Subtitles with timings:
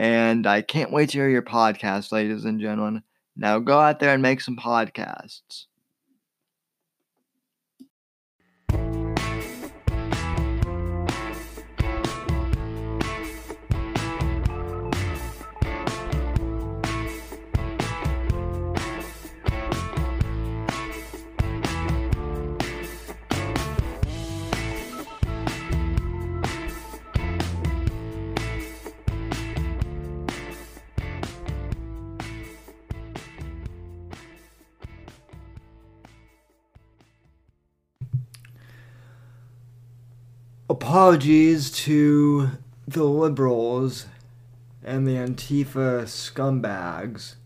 [0.00, 3.02] and I can't wait to hear your podcast, ladies and gentlemen.
[3.36, 5.66] Now go out there and make some podcasts.
[40.90, 42.50] Apologies to
[42.88, 44.06] the liberals
[44.82, 47.36] and the Antifa scumbags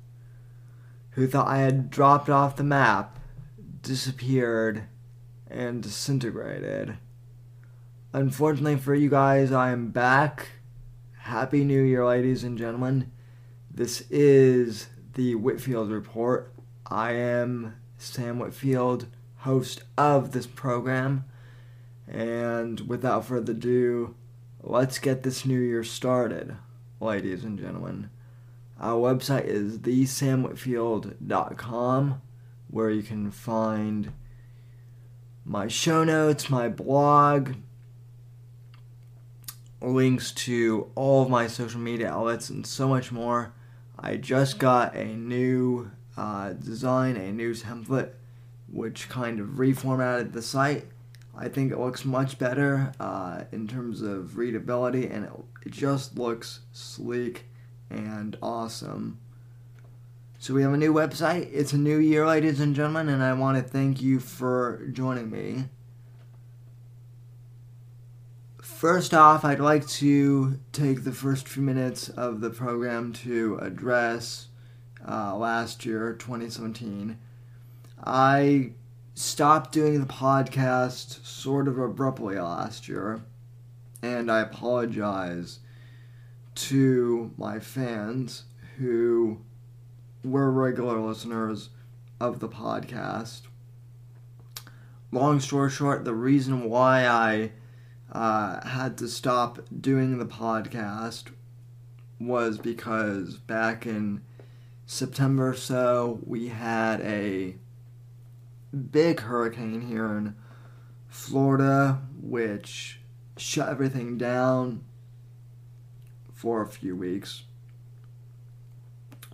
[1.11, 3.19] who thought I had dropped off the map,
[3.83, 4.85] disappeared,
[5.47, 6.97] and disintegrated.
[8.15, 10.53] Unfortunately for you guys, I am back.
[11.19, 13.13] Happy New Year, ladies and gentlemen.
[13.71, 16.51] This is the Whitfield Report.
[16.87, 19.05] I am Sam Whitfield,
[19.41, 21.27] host of this program.
[22.07, 24.15] And without further ado,
[24.63, 26.57] let's get this new year started,
[27.01, 28.11] ladies and gentlemen.
[28.79, 32.21] Our website is thesamwhitfield.com,
[32.69, 34.13] where you can find
[35.45, 37.55] my show notes, my blog,
[39.81, 43.55] links to all of my social media outlets, and so much more.
[43.99, 48.11] I just got a new uh, design, a new template,
[48.71, 50.87] which kind of reformatted the site
[51.37, 55.33] I think it looks much better uh, in terms of readability, and it,
[55.67, 57.47] it just looks sleek
[57.91, 59.19] and awesome.
[60.39, 61.49] So we have a new website.
[61.53, 65.31] It's a new year, ladies and gentlemen, and I want to thank you for joining
[65.31, 65.65] me.
[68.61, 74.49] First off, I'd like to take the first few minutes of the program to address
[75.09, 77.19] uh, last year, 2017.
[78.05, 78.73] I
[79.15, 83.23] stopped doing the podcast sort of abruptly last year,
[84.03, 85.61] and I apologize
[86.57, 88.45] to my fans
[88.79, 89.39] who
[90.25, 91.71] were regular listeners
[92.21, 93.43] of the podcast.
[95.13, 97.53] Long story short, the reason why I
[98.11, 101.27] uh, had to stop doing the podcast
[102.19, 104.23] was because back in
[104.87, 107.57] September or so, we had a
[108.75, 110.37] big hurricane here in
[111.09, 113.01] Florida, which
[113.37, 114.85] shut everything down
[116.33, 117.45] for a few weeks.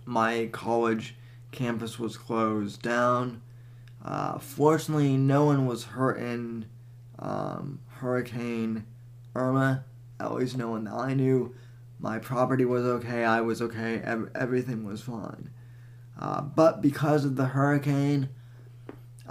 [0.05, 1.15] My college
[1.51, 3.41] campus was closed down.
[4.03, 6.65] Uh, fortunately, no one was hurt in
[7.19, 8.85] um, Hurricane
[9.35, 9.85] Irma.
[10.19, 11.53] At least no one that I knew.
[11.99, 13.23] My property was okay.
[13.23, 14.01] I was okay.
[14.03, 15.51] Ev- everything was fine.
[16.19, 18.29] Uh, but because of the hurricane,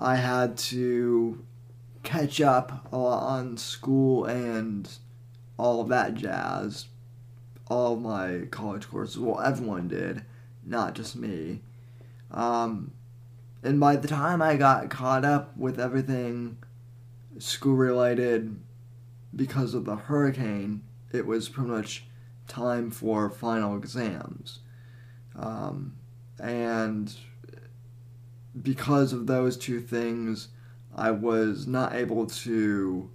[0.01, 1.45] I had to
[2.03, 4.91] catch up on school and
[5.59, 6.87] all of that jazz.
[7.69, 9.19] All of my college courses.
[9.19, 10.25] Well, everyone did,
[10.65, 11.61] not just me.
[12.31, 12.93] Um,
[13.63, 16.57] and by the time I got caught up with everything
[17.39, 18.59] school related
[19.37, 20.83] because of the hurricane,
[21.13, 22.07] it was pretty much
[22.49, 24.61] time for final exams.
[25.37, 25.97] Um,
[26.43, 27.15] and
[28.61, 30.49] because of those two things,
[30.95, 33.11] I was not able to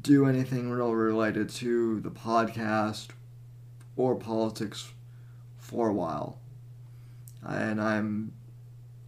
[0.00, 3.08] do anything real related to the podcast
[3.96, 4.92] or politics
[5.56, 6.38] for a while.
[7.42, 8.32] And I'm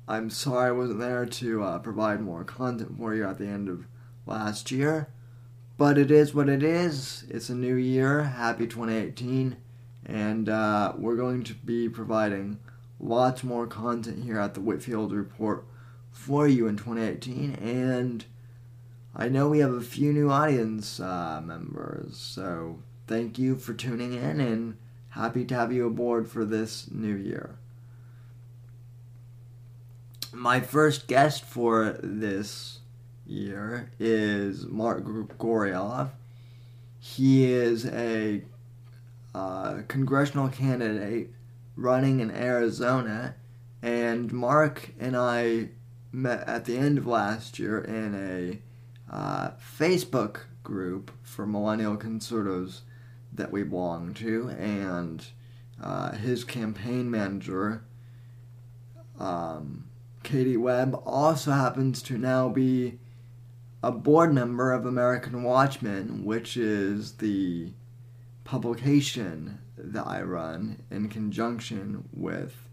[0.09, 3.69] I'm sorry I wasn't there to uh, provide more content for you at the end
[3.69, 3.87] of
[4.25, 5.09] last year.
[5.77, 7.25] But it is what it is.
[7.29, 8.23] It's a new year.
[8.23, 9.57] Happy 2018.
[10.07, 12.61] And uh, we're going to be providing
[12.99, 15.65] lots more content here at the Whitfield Report
[16.11, 17.55] for you in 2018.
[17.55, 18.25] And
[19.15, 22.17] I know we have a few new audience uh, members.
[22.17, 24.77] So thank you for tuning in and
[25.11, 27.59] happy to have you aboard for this new year.
[30.33, 32.81] My first guest for this
[33.27, 36.11] year is Mark Grigoriev.
[36.99, 38.43] He is a
[39.35, 41.31] uh, congressional candidate
[41.77, 43.37] running in Arizona,
[43.83, 45.69] and Mark and I
[46.11, 52.83] met at the end of last year in a uh, Facebook group for millennial conservatives
[53.33, 55.27] that we belong to, and
[55.81, 57.85] uh, his campaign manager,
[59.21, 59.85] um,
[60.23, 62.99] Katie Webb, also happens to now be
[63.83, 67.73] a board member of American Watchmen, which is the
[68.45, 72.69] publication that I run in conjunction with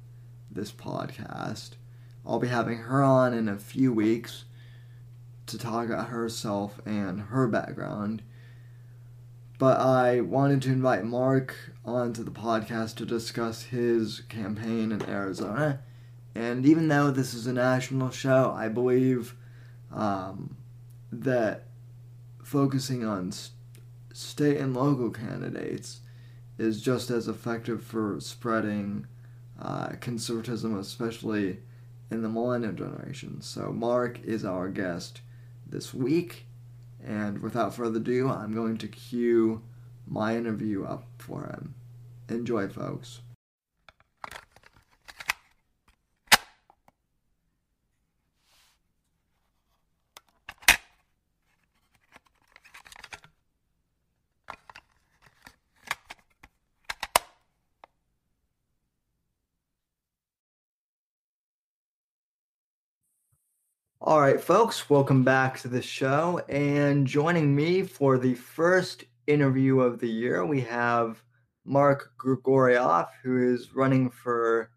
[0.49, 1.71] this podcast.
[2.25, 4.45] I'll be having her on in a few weeks
[5.47, 8.23] to talk about herself and her background.
[9.59, 11.55] But I wanted to invite Mark
[11.85, 15.81] onto the podcast to discuss his campaign in Arizona.
[16.35, 19.35] And even though this is a national show, I believe
[19.91, 20.57] um,
[21.11, 21.67] that
[22.43, 23.53] focusing on st-
[24.13, 26.01] state and local candidates
[26.63, 29.05] is just as effective for spreading
[29.61, 31.59] uh, conservatism, especially
[32.09, 33.41] in the millennial generation.
[33.41, 35.21] So, Mark is our guest
[35.67, 36.45] this week,
[37.03, 39.61] and without further ado, I'm going to cue
[40.07, 41.75] my interview up for him.
[42.29, 43.21] Enjoy, folks.
[64.13, 66.39] All right, folks, welcome back to the show.
[66.47, 71.23] And joining me for the first interview of the year, we have
[71.65, 74.69] Mark Grigoriev, who is running for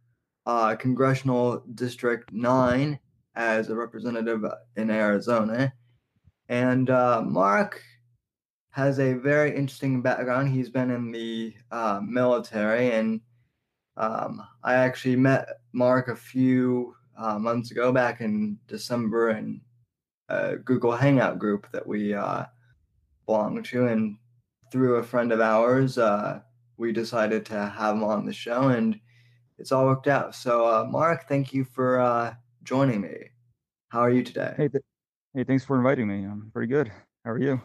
[0.46, 2.98] uh, Congressional District 9
[3.34, 4.42] as a representative
[4.76, 5.70] in Arizona.
[6.48, 7.82] And uh, Mark
[8.70, 10.48] has a very interesting background.
[10.48, 13.20] He's been in the uh, military, and
[13.98, 19.60] um, I actually met Mark a few uh, months ago, back in December, in
[20.28, 22.44] a Google Hangout group that we uh,
[23.26, 24.18] belong to, and
[24.70, 26.40] through a friend of ours, uh,
[26.76, 29.00] we decided to have him on the show, and
[29.58, 30.34] it's all worked out.
[30.34, 33.16] So, uh, Mark, thank you for uh, joining me.
[33.88, 34.54] How are you today?
[34.56, 34.84] Hey, th-
[35.34, 36.24] hey, thanks for inviting me.
[36.24, 36.92] I'm pretty good.
[37.24, 37.60] How are you?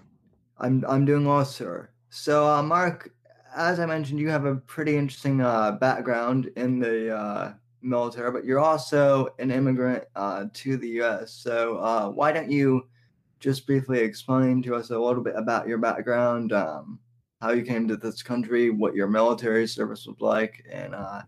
[0.58, 1.90] I'm I'm doing well, sir.
[2.10, 3.12] So, uh, Mark,
[3.56, 8.46] as I mentioned, you have a pretty interesting uh, background in the uh, military, but
[8.46, 11.34] you're also an immigrant uh, to the U.S.
[11.34, 12.88] So uh, why don't you
[13.40, 17.00] just briefly explain to us a little bit about your background, um,
[17.42, 21.24] how you came to this country, what your military service was like, and uh,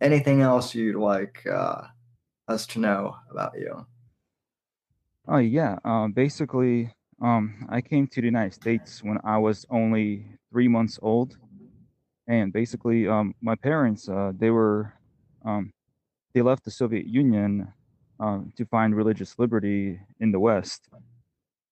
[0.00, 1.82] anything else you'd like uh,
[2.48, 3.86] us to know about you?
[5.26, 6.92] Oh yeah, um, basically,
[7.22, 11.38] um, I came to the United States when I was only three months old,
[12.28, 14.08] and basically, um, my parents
[14.38, 14.92] they were
[15.44, 15.72] um,
[16.34, 17.72] they left the Soviet Union
[18.18, 20.88] um, to find religious liberty in the West.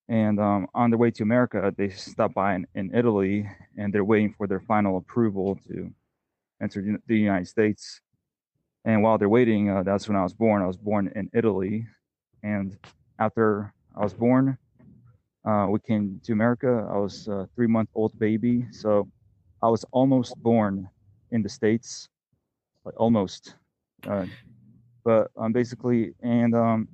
[0.08, 4.04] And um, on their way to America, they stopped by in, in, Italy and they're
[4.04, 5.90] waiting for their final approval to
[6.60, 8.00] enter the United States.
[8.84, 10.62] And while they're waiting, uh, that's when I was born.
[10.62, 11.86] I was born in Italy.
[12.42, 12.76] And
[13.18, 14.58] after I was born,
[15.44, 16.88] uh, we came to America.
[16.90, 18.66] I was a three month old baby.
[18.70, 19.08] So
[19.62, 20.88] I was almost born
[21.30, 22.08] in the States,
[22.84, 23.54] like almost.
[24.06, 24.26] Uh,
[25.04, 26.88] but um, basically, and um,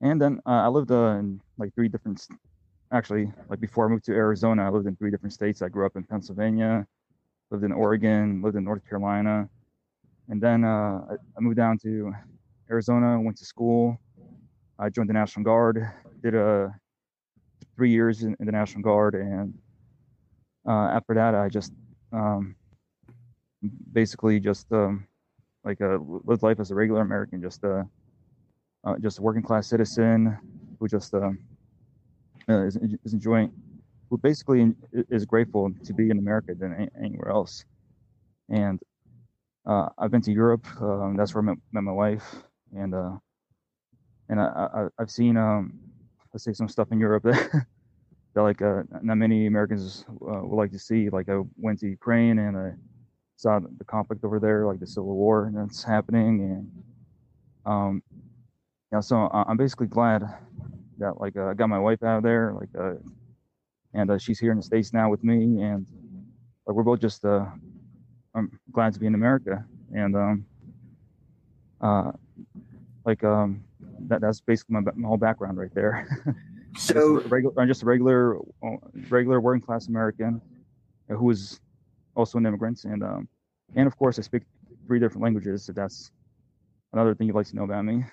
[0.00, 2.26] and then uh, I lived uh, in like three different.
[2.92, 5.62] Actually, like before I moved to Arizona, I lived in three different states.
[5.62, 6.86] I grew up in Pennsylvania,
[7.50, 9.48] lived in Oregon, lived in North Carolina,
[10.28, 12.12] and then uh, I, I moved down to
[12.70, 13.20] Arizona.
[13.20, 13.98] Went to school.
[14.78, 15.90] I joined the National Guard.
[16.22, 16.68] Did a uh,
[17.76, 19.54] three years in, in the National Guard, and
[20.66, 21.72] uh, after that, I just
[22.12, 22.54] um,
[23.92, 25.06] basically just um,
[25.64, 27.86] like uh, lived life as a regular American, just a
[28.84, 30.38] uh, just a working class citizen
[30.78, 31.30] who just uh,
[32.48, 33.50] uh, is, is enjoying,
[34.10, 34.72] who basically
[35.10, 37.64] is grateful to be in America than anywhere else.
[38.50, 38.78] And
[39.66, 40.66] uh, I've been to Europe.
[40.80, 42.34] Um, that's where I met, met my wife,
[42.76, 43.12] and uh,
[44.28, 45.78] and I, I have seen um,
[46.32, 47.66] let's say some stuff in Europe that
[48.34, 51.08] that like uh, not many Americans uh, would like to see.
[51.08, 52.72] Like I went to Ukraine and I
[53.36, 56.84] saw the conflict over there, like the civil war that's happening, and
[57.66, 58.02] um,
[58.92, 59.00] yeah.
[59.00, 60.22] So I'm basically glad
[60.98, 62.94] that like uh, I got my wife out of there, like, uh,
[63.92, 65.86] and uh, she's here in the states now with me, and
[66.66, 67.46] like we're both just uh,
[68.34, 69.64] I'm glad to be in America,
[69.94, 70.46] and um,
[71.80, 72.12] uh,
[73.04, 73.64] like um,
[74.06, 76.08] that that's basically my, my whole background right there.
[76.76, 78.76] So I'm regular, I'm just a regular, uh,
[79.08, 80.40] regular working class American
[81.08, 81.60] who is
[82.16, 83.28] also an immigrant, and um,
[83.74, 84.42] and of course I speak
[84.86, 85.64] three different languages.
[85.64, 86.10] So that's
[86.92, 88.04] another thing you'd like to know about me.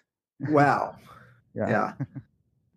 [0.50, 0.96] Wow.
[1.55, 1.70] yeah.
[1.70, 1.93] Yeah.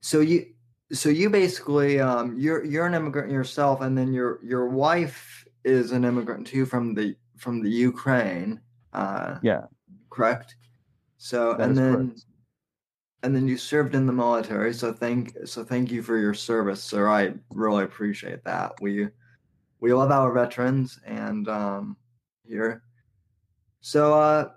[0.00, 0.46] so you,
[0.92, 5.92] so you basically, um, you're you're an immigrant yourself, and then your your wife is
[5.92, 8.60] an immigrant too from the from the Ukraine.
[8.92, 9.62] Uh, yeah.
[10.10, 10.56] Correct.
[11.16, 12.24] So That and then correct.
[13.22, 14.74] and then you served in the military.
[14.74, 17.08] So thank so thank you for your service, sir.
[17.08, 18.74] I really appreciate that.
[18.80, 19.08] We
[19.84, 21.94] we love our veterans and um,
[22.42, 22.82] here.
[23.82, 24.48] So uh,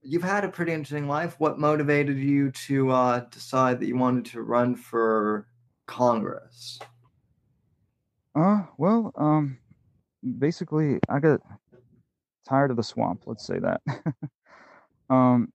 [0.00, 1.38] you've had a pretty interesting life.
[1.38, 5.46] What motivated you to uh, decide that you wanted to run for
[5.84, 6.78] Congress?
[8.34, 9.58] Uh, well, um,
[10.38, 11.42] basically, I got
[12.48, 13.24] tired of the swamp.
[13.26, 13.82] Let's say that.
[15.10, 15.52] um,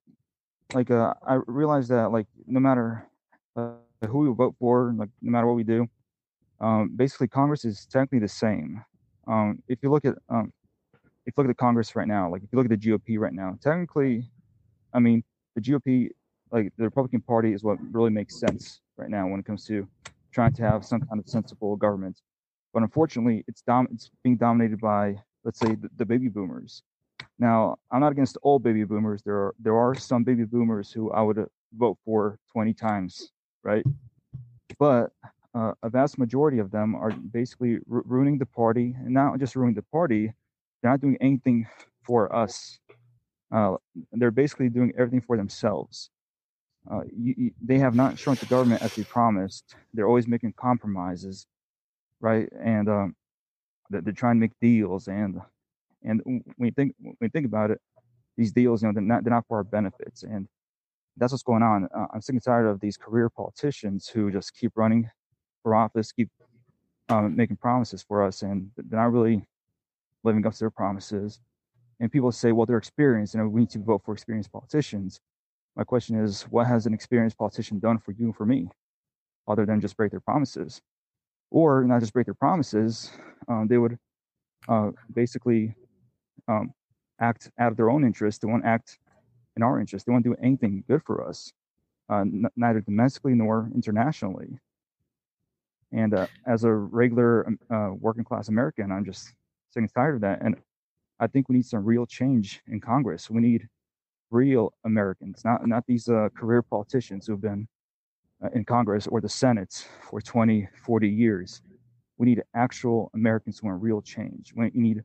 [0.75, 3.07] like, uh, I realized that, like, no matter
[3.55, 3.71] uh,
[4.07, 5.87] who we vote for, like, no matter what we do,
[6.59, 8.85] um, basically, Congress is technically the same.
[9.27, 10.51] Um, if you look at, um,
[11.25, 13.17] if you look at the Congress right now, like, if you look at the GOP
[13.17, 14.23] right now, technically,
[14.93, 15.23] I mean,
[15.55, 16.09] the GOP,
[16.51, 19.87] like, the Republican Party, is what really makes sense right now when it comes to
[20.31, 22.21] trying to have some kind of sensible government.
[22.73, 26.83] But unfortunately, it's dom- it's being dominated by, let's say, the, the baby boomers.
[27.39, 29.21] Now, I'm not against all baby boomers.
[29.23, 33.31] There are there are some baby boomers who I would uh, vote for 20 times,
[33.63, 33.85] right?
[34.77, 35.11] But
[35.55, 39.55] uh, a vast majority of them are basically ru- ruining the party, and not just
[39.55, 40.33] ruining the party.
[40.81, 41.65] They're not doing anything
[42.03, 42.77] for us.
[43.51, 43.75] Uh,
[44.11, 46.09] they're basically doing everything for themselves.
[46.91, 49.75] Uh, you, you, they have not shrunk the government as they promised.
[49.93, 51.47] They're always making compromises,
[52.19, 52.49] right?
[52.61, 53.15] And um,
[53.89, 55.07] they're, trying to make deals.
[55.07, 55.39] And
[56.03, 57.79] and when you think when you think about it,
[58.37, 60.23] these deals, you know, they're not they're not for our benefits.
[60.23, 60.47] And
[61.17, 61.87] that's what's going on.
[61.95, 65.09] Uh, I'm sick and tired of these career politicians who just keep running
[65.65, 66.29] for office, keep
[67.09, 69.47] um, making promises for us, and they're not really
[70.23, 71.39] living up to their promises.
[71.99, 75.19] And people say, well, they're experienced, and we need to vote for experienced politicians.
[75.75, 78.69] My question is, what has an experienced politician done for you and for me,
[79.47, 80.81] other than just break their promises,
[81.49, 83.09] or not just break their promises?
[83.47, 83.97] Um, they would
[84.69, 85.73] uh, basically
[86.47, 86.75] um,
[87.19, 88.41] act out of their own interest.
[88.41, 88.99] They won't act
[89.57, 90.05] in our interest.
[90.05, 91.51] They won't do anything good for us,
[92.07, 94.59] uh, n- neither domestically nor internationally.
[95.91, 99.27] And uh, as a regular um, uh, working class American, I'm just
[99.69, 100.41] sick and tired of that.
[100.41, 100.55] And
[101.19, 103.29] I think we need some real change in Congress.
[103.29, 103.67] We need
[104.31, 107.67] real Americans, not not these uh, career politicians who've been
[108.43, 111.61] uh, in Congress or the Senate for 20, 40 years.
[112.17, 114.53] We need actual Americans who want real change.
[114.55, 115.03] We need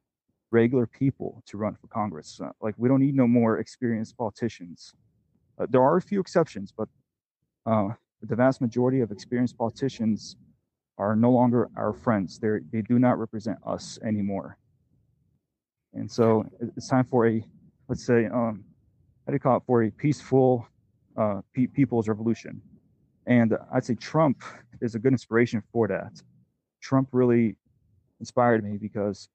[0.50, 2.40] regular people to run for Congress.
[2.42, 4.94] Uh, like we don't need no more experienced politicians.
[5.58, 6.88] Uh, there are a few exceptions, but
[8.22, 10.36] the vast majority of experienced politicians
[11.00, 12.38] are no longer our friends.
[12.38, 14.48] They they do not represent us anymore.
[15.98, 16.26] And so
[16.76, 17.36] it's time for a,
[17.88, 18.54] let's say, um,
[19.24, 20.50] how do you call it, for a peaceful
[21.16, 22.62] uh, pe- people's revolution.
[23.26, 24.36] And I'd say Trump
[24.80, 26.12] is a good inspiration for that.
[26.80, 27.56] Trump really
[28.20, 29.28] inspired me because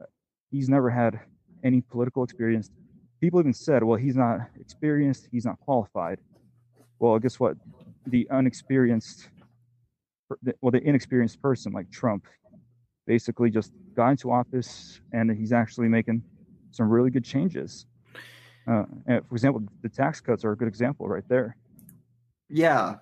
[0.00, 0.04] uh,
[0.50, 1.18] he's never had
[1.64, 2.70] any political experience.
[3.20, 6.18] People even said, well, he's not experienced, he's not qualified.
[7.00, 7.56] Well, guess what?
[8.06, 9.28] The unexperienced,
[10.60, 12.26] well, the inexperienced person like Trump
[13.06, 16.22] basically just got into office and he's actually making
[16.70, 17.86] some really good changes.
[18.66, 21.56] Uh, for example, the tax cuts are a good example right there.
[22.48, 22.96] Yeah,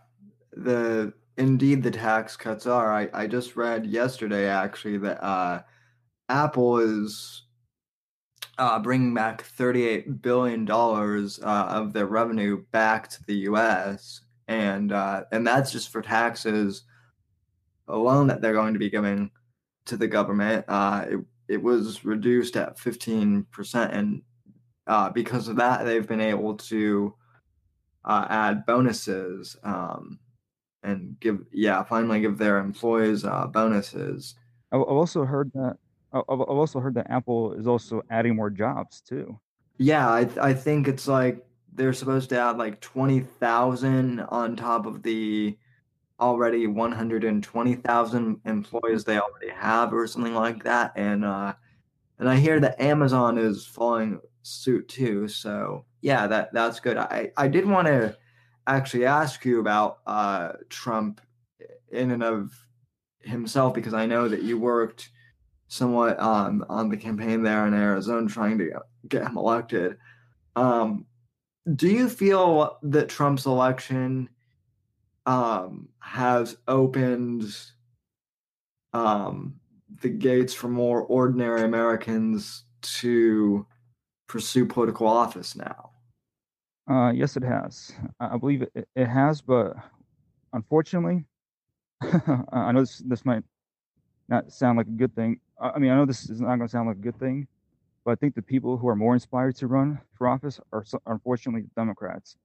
[0.53, 2.93] the indeed the tax cuts are.
[2.93, 5.63] I, I just read yesterday actually that uh,
[6.29, 7.43] Apple is
[8.59, 14.21] uh, bringing back thirty-eight billion dollars uh, of their revenue back to the U.S.
[14.47, 16.85] and uh, and that's just for taxes
[17.89, 19.31] alone that they're going to be giving
[19.87, 20.65] to the government.
[20.69, 23.97] Uh, it, it was reduced at 15%.
[23.97, 24.23] And
[24.87, 27.15] uh, because of that, they've been able to
[28.05, 30.19] uh, add bonuses um,
[30.83, 34.35] and give, yeah, finally give their employees uh, bonuses.
[34.73, 35.77] I've also heard that.
[36.13, 39.39] I've also heard that Apple is also adding more jobs too.
[39.79, 44.87] Yeah, I I think it's like they're supposed to add like twenty thousand on top
[44.87, 45.59] of the
[46.21, 50.93] already 120,000 employees they already have or something like that.
[50.97, 51.55] And uh
[52.19, 55.29] and I hear that Amazon is following suit too.
[55.29, 56.97] So yeah that that's good.
[56.97, 58.17] I I did want to
[58.67, 61.21] actually ask you about uh Trump
[61.91, 62.53] in and of
[63.21, 65.11] himself because I know that you worked
[65.69, 68.71] somewhat um on the campaign there in Arizona trying to
[69.09, 69.97] get him elected.
[70.55, 71.07] Um
[71.75, 74.29] do you feel that Trump's election
[75.27, 77.45] um, has opened
[78.93, 79.55] um,
[80.03, 83.67] the gates for more ordinary Americans to
[84.29, 85.91] pursue political office now?
[86.89, 87.93] Uh, yes, it has.
[88.21, 89.75] I believe it, it has, but
[90.53, 91.25] unfortunately,
[92.53, 93.43] I know this, this might
[94.29, 95.41] not sound like a good thing.
[95.59, 97.47] I mean, I know this is not going to sound like a good thing,
[98.05, 101.65] but I think the people who are more inspired to run for office are unfortunately
[101.75, 102.37] Democrats.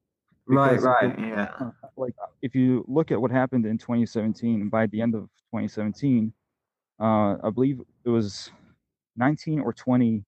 [0.49, 1.51] Right, right, yeah.
[1.59, 6.33] Uh, like if you look at what happened in 2017, by the end of 2017,
[6.99, 8.49] uh, I believe it was
[9.15, 10.23] 19 or 20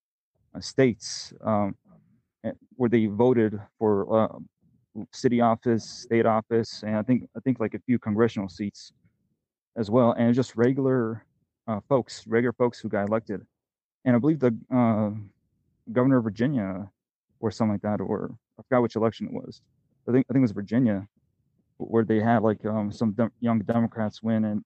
[0.53, 1.75] uh, states um,
[2.45, 4.37] eh, where they voted for uh,
[5.11, 8.93] city office, state office, and I think I think like a few congressional seats
[9.75, 11.25] as well, and just regular
[11.67, 13.41] uh, folks, regular folks who got elected.
[14.05, 15.11] And I believe the uh,
[15.91, 16.89] governor of Virginia
[17.39, 19.61] or something like that, or I forgot which election it was
[20.07, 21.07] I think I think it was Virginia,
[21.77, 24.63] where they had like um, some de- young Democrats win, and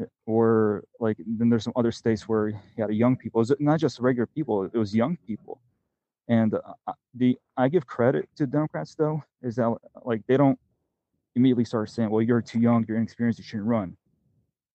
[0.00, 3.40] eh, or like then there's some other states where you had young people.
[3.40, 5.60] It was not just regular people; it was young people.
[6.28, 10.58] And uh, the I give credit to Democrats though is that like they don't
[11.34, 13.96] immediately start saying, "Well, you're too young, you're inexperienced, you shouldn't run."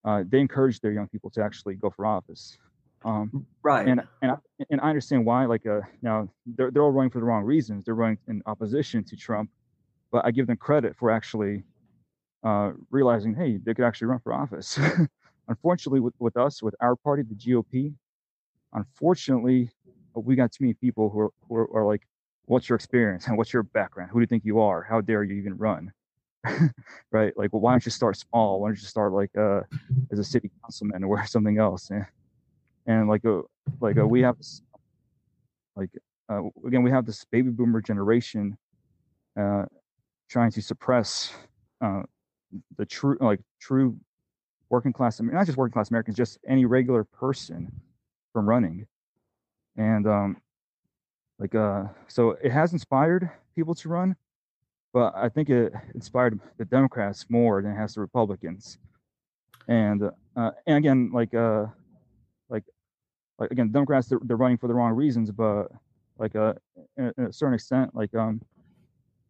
[0.03, 2.58] Uh, they encourage their young people to actually go for office.
[3.03, 3.88] Um, right.
[3.88, 4.36] And and I,
[4.69, 5.45] and I understand why.
[5.45, 7.86] Like, uh, now they're they're all running for the wrong reasons.
[7.86, 9.49] They're running in opposition to Trump,
[10.12, 11.63] but I give them credit for actually
[12.43, 14.80] uh, realizing, hey, they could actually run for office.
[15.47, 17.93] unfortunately, with, with us, with our party, the GOP,
[18.74, 19.69] unfortunately,
[20.15, 22.02] we got too many people who are, who are, are like,
[22.45, 24.12] what's your experience and what's your background?
[24.12, 24.84] Who do you think you are?
[24.84, 25.91] How dare you even run?
[27.12, 27.34] right?
[27.38, 28.60] Like, well, why don't you start small?
[28.62, 29.62] Why don't you start like uh,
[30.12, 31.91] as a city councilman or something else?
[31.91, 32.06] And,
[32.88, 33.41] and like, uh,
[33.80, 34.62] like uh, we have this,
[35.76, 35.89] like,
[36.30, 38.58] uh, again, we have this baby boomer generation
[39.39, 39.65] uh,
[40.31, 41.33] trying to suppress
[41.81, 42.03] uh,
[42.77, 43.97] the true like true
[44.69, 47.69] working class not just working class americans just any regular person
[48.31, 48.87] from running.
[49.77, 50.37] And um
[51.37, 54.15] like uh so it has inspired people to run
[54.93, 58.77] but i think it inspired the democrats more than it has the republicans.
[59.67, 60.03] And
[60.37, 61.65] uh and again like uh
[62.49, 62.63] like
[63.37, 65.67] like again democrats they're, they're running for the wrong reasons but
[66.17, 66.53] like uh
[66.97, 68.41] in a certain extent like um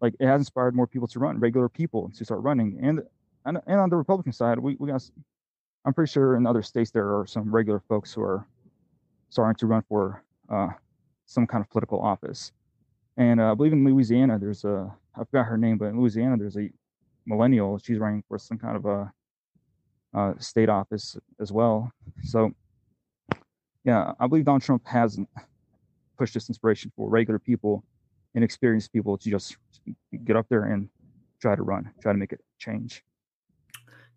[0.02, 2.80] like it has inspired more people to run, regular people to start running.
[2.82, 3.02] And
[3.46, 5.10] and, and on the Republican side, we, we got
[5.86, 8.46] I'm pretty sure in other states there are some regular folks who are
[9.30, 10.70] starting to run for uh,
[11.26, 12.52] some kind of political office.
[13.18, 16.38] And uh, I believe in Louisiana, there's a I forgot her name, but in Louisiana
[16.38, 16.70] there's a
[17.26, 17.78] millennial.
[17.78, 19.14] She's running for some kind of a,
[20.14, 21.92] a state office as well.
[22.24, 22.52] So
[23.84, 25.20] yeah, I believe Donald Trump has
[26.18, 27.84] pushed this inspiration for regular people
[28.36, 29.58] inexperienced people to just
[30.26, 30.90] get up there and
[31.42, 33.04] try to run, try to make it change.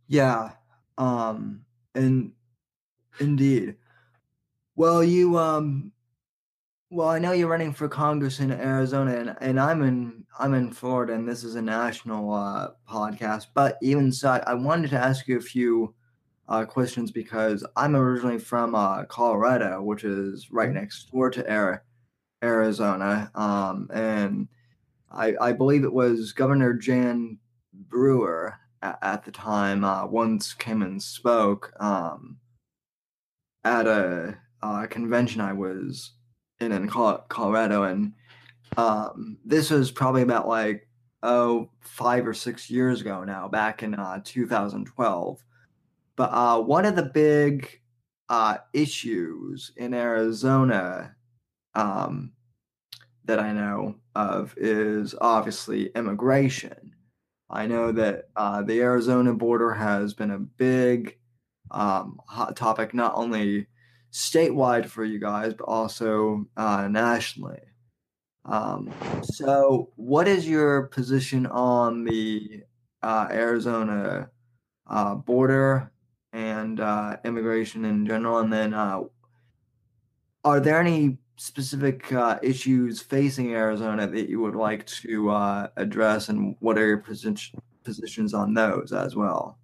[0.07, 0.51] Yeah.
[0.99, 1.63] Um
[1.95, 2.33] and
[3.19, 3.77] indeed.
[4.77, 5.93] Well, you um
[6.91, 10.73] well, I know you're running for Congress in Arizona and, and I'm in I'm in
[10.73, 15.27] Florida and this is a national uh, podcast, but even so I wanted to ask
[15.27, 15.95] you a few
[16.49, 20.79] uh, questions because I'm originally from uh, Colorado, which is right mm-hmm.
[20.79, 21.83] next door to Arizona
[22.45, 24.49] Arizona, um, and
[25.11, 27.39] I, I, believe it was Governor Jan
[27.73, 32.37] Brewer at, at the time uh, once came and spoke um,
[33.65, 36.13] at a, a, convention I was
[36.61, 38.13] in in Colorado, and
[38.77, 40.87] um, this was probably about like
[41.23, 45.43] oh five or six years ago now, back in uh, 2012.
[46.17, 47.81] But uh, one of the big
[48.29, 51.17] uh, issues in Arizona
[51.75, 52.33] um,
[53.25, 56.95] that I know of is obviously immigration.
[57.51, 61.19] I know that uh, the Arizona border has been a big
[61.71, 63.67] um, hot topic, not only
[64.13, 67.61] statewide for you guys, but also uh, nationally.
[68.45, 72.63] Um, so, what is your position on the
[73.03, 74.31] uh, Arizona
[74.87, 75.91] uh, border
[76.33, 78.39] and uh, immigration in general?
[78.39, 79.01] And then, uh,
[80.45, 86.29] are there any specific uh, issues facing Arizona that you would like to uh, address,
[86.29, 89.59] and what are your position, positions on those as well?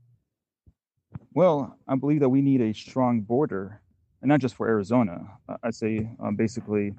[1.34, 3.80] Well, I believe that we need a strong border,
[4.20, 5.26] and not just for Arizona.
[5.62, 6.92] I'd say um, basically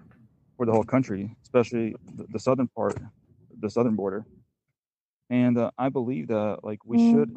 [0.55, 2.99] for the whole country, especially the, the southern part,
[3.60, 4.25] the southern border.
[5.29, 7.31] And uh, I believe that like we should,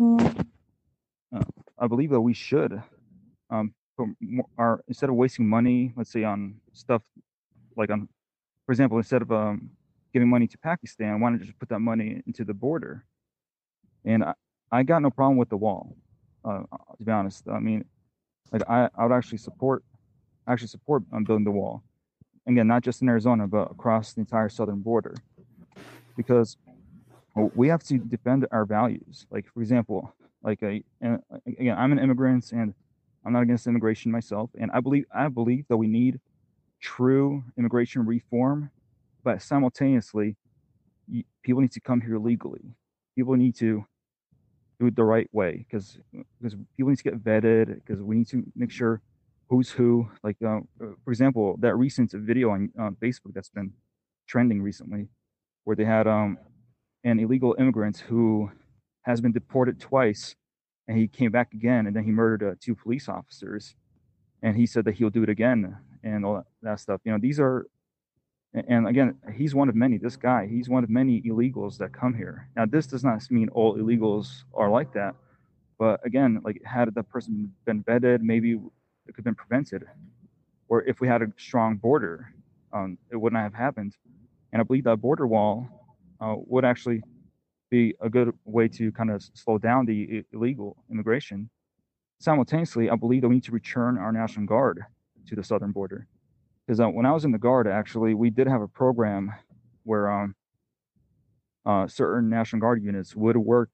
[1.35, 1.43] uh,
[1.79, 2.83] I believe that we should,
[3.51, 7.03] um, put more, our instead of wasting money, let's say on stuff
[7.77, 8.09] like on,
[8.67, 9.71] for example, instead of um,
[10.13, 13.05] giving money to Pakistan, why not just put that money into the border?
[14.05, 14.35] And I,
[14.71, 15.97] I got no problem with the wall,
[16.45, 16.63] uh,
[16.99, 17.49] to be honest.
[17.49, 17.85] I mean,
[18.53, 19.85] like I, I would actually support,
[20.47, 21.83] actually support um, building the wall.
[22.47, 25.15] Again, not just in Arizona, but across the entire southern border,
[26.17, 26.59] because
[27.35, 29.27] we have to defend our values.
[29.31, 30.85] Like, for example, like a,
[31.47, 32.75] again, I'm an immigrant and
[33.25, 36.21] I'm not against immigration myself, and I believe I believe that we need
[36.85, 38.71] true immigration reform,
[39.25, 40.37] but simultaneously,
[41.43, 42.77] people need to come here legally.
[43.17, 43.85] People need to
[44.79, 45.99] do it the right way because
[46.41, 49.01] because people need to get vetted because we need to make sure
[49.49, 50.09] who's who.
[50.23, 50.61] Like uh,
[51.05, 53.73] for example, that recent video on on Facebook that's been
[54.27, 55.09] trending recently,
[55.65, 56.37] where they had um
[57.05, 58.51] an illegal immigrant who
[59.03, 60.37] has been deported twice,
[60.87, 63.75] and he came back again, and then he murdered uh, two police officers,
[64.43, 67.01] and he said that he'll do it again and all that stuff.
[67.05, 67.67] You know, these are
[68.55, 69.99] and again, he's one of many.
[69.99, 72.49] This guy, he's one of many illegals that come here.
[72.55, 75.17] Now, this does not mean all illegals are like that,
[75.77, 78.61] but again, like had the person been vetted, maybe it
[79.07, 79.85] could have been prevented.
[80.69, 82.33] Or if we had a strong border,
[82.73, 83.97] um, it would not have happened.
[84.53, 85.67] And I believe that border wall
[86.21, 87.03] uh, would actually
[87.71, 91.51] be a good way to kind of slow down the illegal immigration.
[92.21, 94.85] Simultaneously, I believe that we need to return our National Guard
[95.27, 96.07] to the southern border
[96.67, 99.33] because uh, when I was in the guard, actually, we did have a program
[99.83, 100.35] where um,
[101.67, 103.71] uh, certain National Guard units would work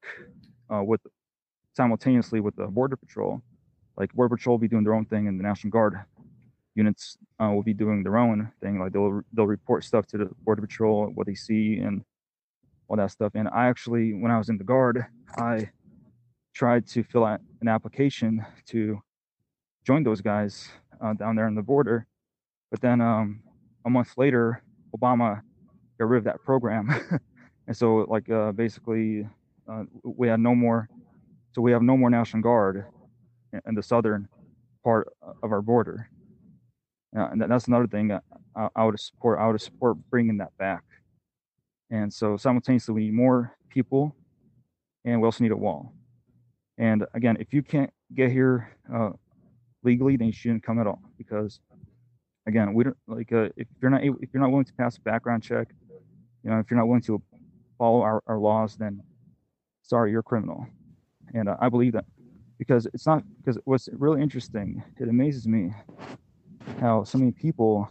[0.73, 1.01] uh, with
[1.75, 3.41] simultaneously with the Border Patrol.
[3.97, 5.99] Like Border Patrol will be doing their own thing, and the National Guard
[6.75, 8.79] units uh, will be doing their own thing.
[8.79, 12.03] Like they'll they'll report stuff to the Border Patrol, what they see, and
[12.89, 13.31] all that stuff.
[13.35, 15.05] And I actually, when I was in the guard,
[15.37, 15.69] I
[16.53, 19.01] tried to fill out an application to
[19.85, 20.69] join those guys
[21.01, 22.07] uh, down there on the border
[22.71, 23.43] but then um,
[23.85, 24.63] a month later,
[24.97, 25.41] Obama
[25.99, 26.89] got rid of that program,
[27.67, 29.27] and so like uh, basically
[29.69, 30.89] uh, we had no more.
[31.51, 32.85] So we have no more National Guard
[33.67, 34.29] in the southern
[34.85, 35.09] part
[35.43, 36.09] of our border.
[37.15, 38.17] Uh, and that's another thing
[38.55, 39.37] I, I would support.
[39.37, 40.83] I would support bringing that back.
[41.89, 44.15] And so simultaneously, we need more people,
[45.03, 45.91] and we also need a wall.
[46.77, 49.09] And again, if you can't get here uh,
[49.83, 51.59] legally, then you shouldn't come at all because
[52.47, 55.01] again, we don't like uh, if you're not if you're not willing to pass a
[55.01, 55.69] background check,
[56.43, 57.21] you know, if you're not willing to
[57.77, 59.01] follow our, our laws, then
[59.81, 60.65] sorry, you're a criminal.
[61.33, 62.05] And uh, I believe that
[62.57, 65.71] because it's not because what's really interesting, it amazes me
[66.79, 67.89] how so many people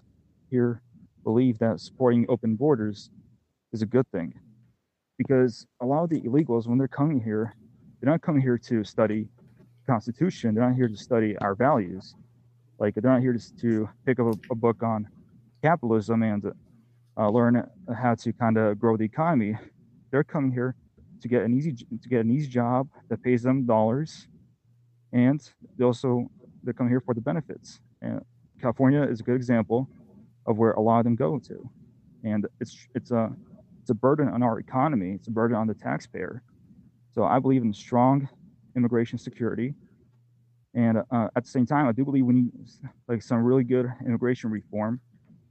[0.48, 0.82] here
[1.24, 3.10] believe that supporting open borders
[3.72, 4.32] is a good thing.
[5.18, 7.54] Because a lot of the illegals, when they're coming here,
[8.00, 9.28] they're not coming here to study
[9.90, 10.54] Constitution.
[10.54, 12.14] They're not here to study our values.
[12.78, 15.08] Like they're not here just to pick up a, a book on
[15.62, 16.42] capitalism and
[17.18, 17.68] uh, learn
[18.02, 19.56] how to kind of grow the economy.
[20.12, 20.76] They're coming here
[21.22, 24.28] to get an easy to get an easy job that pays them dollars,
[25.12, 25.40] and
[25.76, 26.30] they also
[26.62, 27.80] they're coming here for the benefits.
[28.00, 28.20] And
[28.62, 29.88] California is a good example
[30.46, 31.68] of where a lot of them go to,
[32.22, 33.24] and it's it's a
[33.80, 35.10] it's a burden on our economy.
[35.18, 36.44] It's a burden on the taxpayer.
[37.12, 38.28] So I believe in strong
[38.76, 39.74] immigration security.
[40.74, 42.52] And uh, at the same time, I do believe we need
[43.08, 45.00] like some really good immigration reform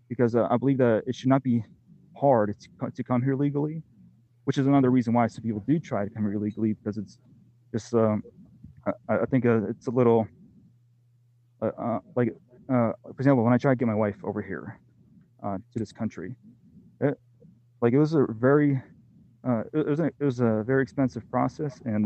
[0.08, 1.64] because uh, I believe that it should not be
[2.18, 3.84] hard to, to come here legally,
[4.46, 7.18] which is another reason why some people do try to come here legally because it's
[7.74, 8.24] just, um,
[8.86, 10.28] I, I, think uh, it's a little
[11.62, 12.30] uh, uh, like,
[12.70, 14.80] uh, for example, when I tried to get my wife over here
[15.44, 16.36] to this country,
[17.02, 17.18] it,
[17.82, 18.82] like it was a very,
[19.74, 22.06] it, was a, it was a very expensive process and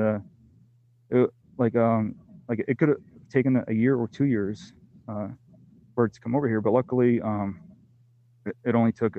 [1.10, 2.16] it, like um
[2.48, 2.98] like it could have
[3.30, 4.74] taken a year or two years
[5.10, 5.28] uh,
[5.96, 7.60] for it to come over here, but luckily um,
[8.46, 9.18] it, it only took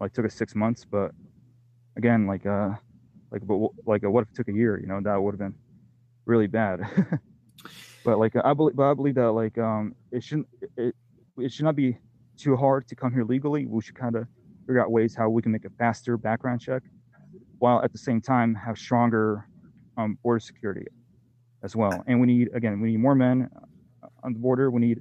[0.00, 0.84] like took us six months.
[0.84, 1.12] But
[1.96, 2.70] again, like uh,
[3.30, 4.78] like but like what if it took a year?
[4.80, 5.54] You know, that would have been
[6.24, 6.80] really bad.
[8.04, 10.94] but like I believe, but I believe that like um, it shouldn't it,
[11.38, 11.98] it should not be
[12.36, 13.66] too hard to come here legally.
[13.66, 14.26] We should kind of
[14.66, 16.82] figure out ways how we can make a faster background check,
[17.58, 19.46] while at the same time have stronger
[20.00, 20.86] um, border security
[21.62, 22.02] as well.
[22.06, 23.48] And we need again, we need more men
[24.02, 24.70] uh, on the border.
[24.70, 24.98] We need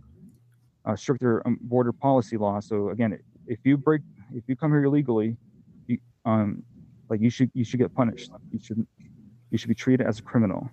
[0.86, 2.60] a stricter um, border policy law.
[2.60, 4.02] So again, if you break,
[4.34, 5.38] if you come here illegally,
[5.88, 6.64] you um,
[7.10, 8.32] like you should you should get punished.
[8.52, 8.86] You should
[9.52, 10.70] you should be treated as a criminal.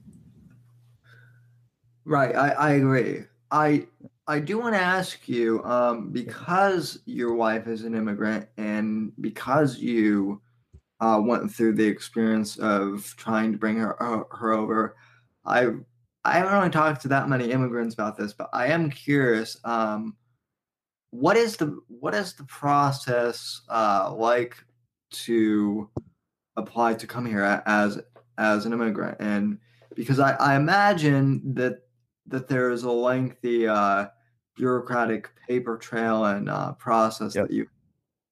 [2.05, 3.25] Right, I, I agree.
[3.51, 3.87] I
[4.29, 9.79] I do want to ask you, um, because your wife is an immigrant and because
[9.79, 10.41] you
[11.01, 14.97] uh, went through the experience of trying to bring her uh, her over,
[15.45, 15.69] I
[16.25, 19.59] I haven't really talked to that many immigrants about this, but I am curious.
[19.65, 20.17] Um,
[21.11, 24.57] what is the what is the process uh, like
[25.11, 25.89] to
[26.57, 28.01] apply to come here as
[28.39, 29.17] as an immigrant?
[29.21, 29.59] And
[29.95, 31.83] because I, I imagine that
[32.27, 34.07] that there is a lengthy uh,
[34.57, 37.47] bureaucratic paper trail and uh, process yep.
[37.47, 37.69] that you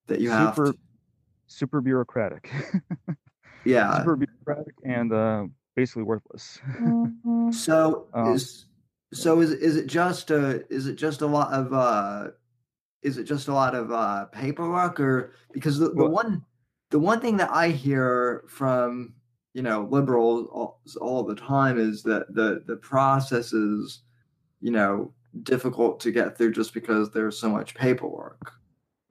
[0.09, 0.79] that you super, have to.
[1.47, 2.51] Super bureaucratic.
[3.65, 6.61] yeah, super bureaucratic and uh, basically worthless.
[7.51, 8.67] so um, is
[9.13, 12.29] so is is it just a is it just a lot of uh
[13.03, 16.45] is it just a lot of uh paperwork or because the, the well, one
[16.91, 19.15] the one thing that I hear from
[19.53, 24.01] you know liberals all, all the time is that the the process is
[24.61, 28.53] you know difficult to get through just because there's so much paperwork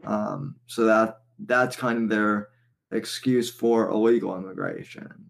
[0.06, 2.50] um, so that that's kind of their
[2.92, 5.30] excuse for illegal immigration.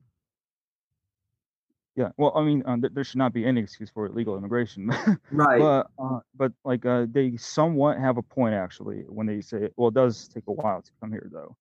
[1.96, 4.92] Yeah well i mean uh, th- there should not be any excuse for illegal immigration.
[5.32, 5.60] Right.
[5.60, 9.90] But uh, but like uh, they somewhat have a point actually when they say well
[9.90, 11.56] it does take a while to come here though.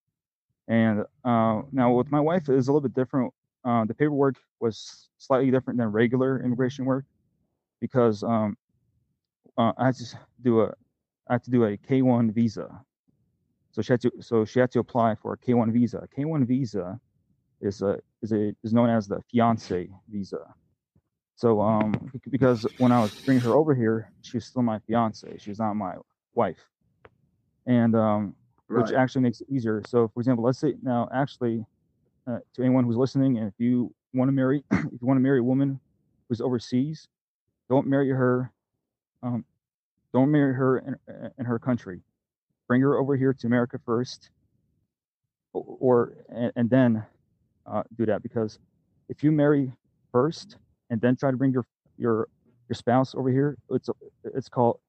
[0.67, 3.33] And uh, now with my wife is a little bit different.
[3.65, 7.05] Uh, the paperwork was slightly different than regular immigration work
[7.79, 8.57] because um,
[9.57, 10.73] uh, I had to do a
[11.27, 12.81] I had to do a K1 visa.
[13.73, 15.97] So she had to so she had to apply for a K1 visa.
[15.97, 16.99] A K1 visa
[17.59, 20.53] is a is a is known as the fiance visa.
[21.35, 25.37] So um because when I was bringing her over here, she was still my fiance.
[25.39, 25.95] She's not my
[26.35, 26.63] wife,
[27.65, 28.35] and um
[28.67, 28.83] right.
[28.83, 29.81] which actually makes it easier.
[29.87, 31.65] So for example, let's say now actually
[32.27, 35.21] uh, to anyone who's listening, and if you want to marry, if you want to
[35.21, 35.79] marry a woman
[36.29, 37.07] who's overseas,
[37.69, 38.51] don't marry her.
[39.23, 39.45] Um,
[40.13, 40.95] don't marry her in,
[41.39, 42.01] in her country.
[42.73, 44.31] Bring her over here to America first,
[45.53, 46.15] or,
[46.55, 47.05] and, then
[47.67, 48.57] uh, do that because
[49.09, 49.71] if you marry
[50.11, 50.57] first
[50.89, 51.67] and then try to bring your
[51.99, 52.29] your
[52.67, 53.93] your spouse over here, it's a,
[54.33, 54.79] it's called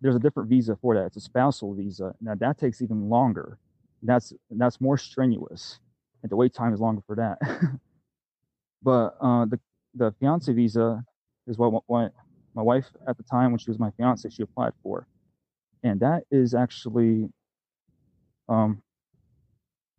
[0.00, 1.06] there's a different visa for that.
[1.06, 2.14] It's a spousal visa.
[2.20, 3.58] Now that takes even longer.
[4.04, 5.80] That's that's more strenuous
[6.22, 7.38] and the wait time is longer for that.
[8.84, 9.58] but uh, the
[9.96, 11.02] the fiance visa
[11.48, 12.12] is what, what
[12.54, 15.08] my wife at the time when she was my fiance she applied for,
[15.86, 17.28] and that is actually
[18.48, 18.82] um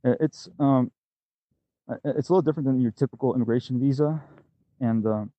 [0.04, 0.92] it's um
[2.04, 4.22] it's a little different than your typical immigration visa,
[4.82, 5.32] and um,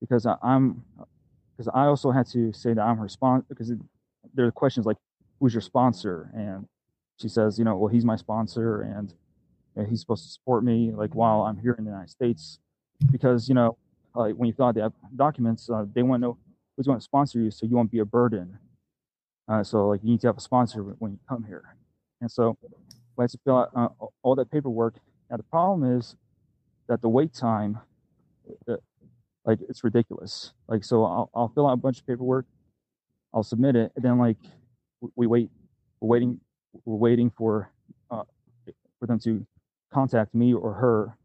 [0.00, 0.84] because I, am
[1.56, 3.78] because I also had to say that I'm her sponsor because it,
[4.34, 4.98] there are questions like
[5.40, 6.66] who's your sponsor and
[7.20, 9.14] she says you know well he's my sponsor and
[9.88, 12.58] he's supposed to support me like while I'm here in the United States,
[13.10, 13.76] because you know,
[14.14, 16.38] like when you fill out the documents, uh, they want to know
[16.76, 18.58] who's going to sponsor you, so you won't be a burden.
[19.48, 21.76] Uh, so like you need to have a sponsor when you come here,
[22.20, 22.56] and so
[23.18, 23.88] I had to fill out uh,
[24.22, 24.94] all that paperwork.
[25.30, 26.16] Now the problem is
[26.88, 27.78] that the wait time,
[28.68, 28.76] uh,
[29.44, 30.52] like it's ridiculous.
[30.66, 32.46] Like so, I'll, I'll fill out a bunch of paperwork,
[33.34, 34.38] I'll submit it, and then like
[35.14, 35.50] we wait,
[36.00, 36.40] we're waiting,
[36.84, 37.70] we're waiting for
[38.10, 38.22] uh,
[38.98, 39.46] for them to
[39.92, 41.16] contact me or her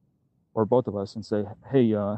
[0.54, 2.18] or both of us and say, hey, uh,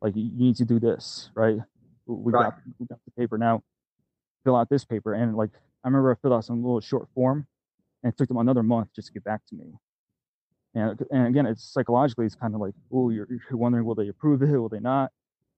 [0.00, 1.58] like you need to do this, right?
[2.06, 2.50] We right.
[2.50, 3.62] got we got the paper now.
[4.44, 5.50] Fill out this paper, and like
[5.84, 7.46] I remember I filled out some little short form,
[8.02, 9.74] and it took them another month just to get back to me.
[10.74, 14.08] And and again, it's psychologically, it's kind of like, oh, you're, you're wondering, will they
[14.08, 14.46] approve it?
[14.46, 15.10] Will they not?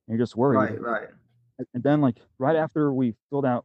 [0.07, 0.79] And you're just worried.
[0.79, 1.09] Right, right.
[1.73, 3.65] And then like right after we filled out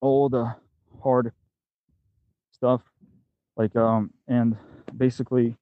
[0.00, 0.54] all the
[1.02, 1.32] hard
[2.52, 2.82] stuff,
[3.56, 4.56] like um, and
[4.96, 5.56] basically,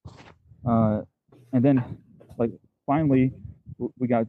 [0.67, 1.03] uh,
[1.53, 1.99] and then
[2.39, 2.51] like
[2.87, 3.33] finally
[3.99, 4.27] we got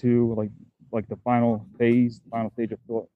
[0.00, 0.50] to like
[0.90, 3.06] like the final phase, final stage of.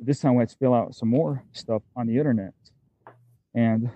[0.00, 2.54] This time we had to fill out some more stuff on the internet,
[3.54, 3.90] and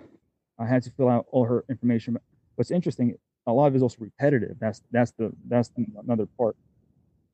[0.59, 2.17] I had to fill out all her information.
[2.57, 3.15] What's interesting,
[3.47, 4.57] a lot of it is also repetitive.
[4.61, 5.71] That's that's the that's
[6.03, 6.57] another part.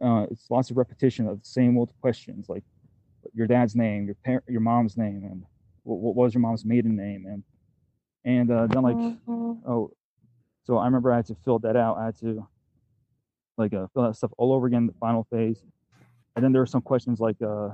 [0.01, 2.65] Uh, it's lots of repetition of the same old questions, like
[3.33, 5.45] your dad's name, your parent, your mom's name, and
[5.85, 7.43] what, what was your mom's maiden name, and
[8.25, 9.53] and uh, then like mm-hmm.
[9.69, 9.91] oh
[10.65, 12.47] so i remember i had to fill that out i had to
[13.59, 15.63] like uh, fill that stuff all over again the final phase
[16.37, 17.69] and then there were some questions like uh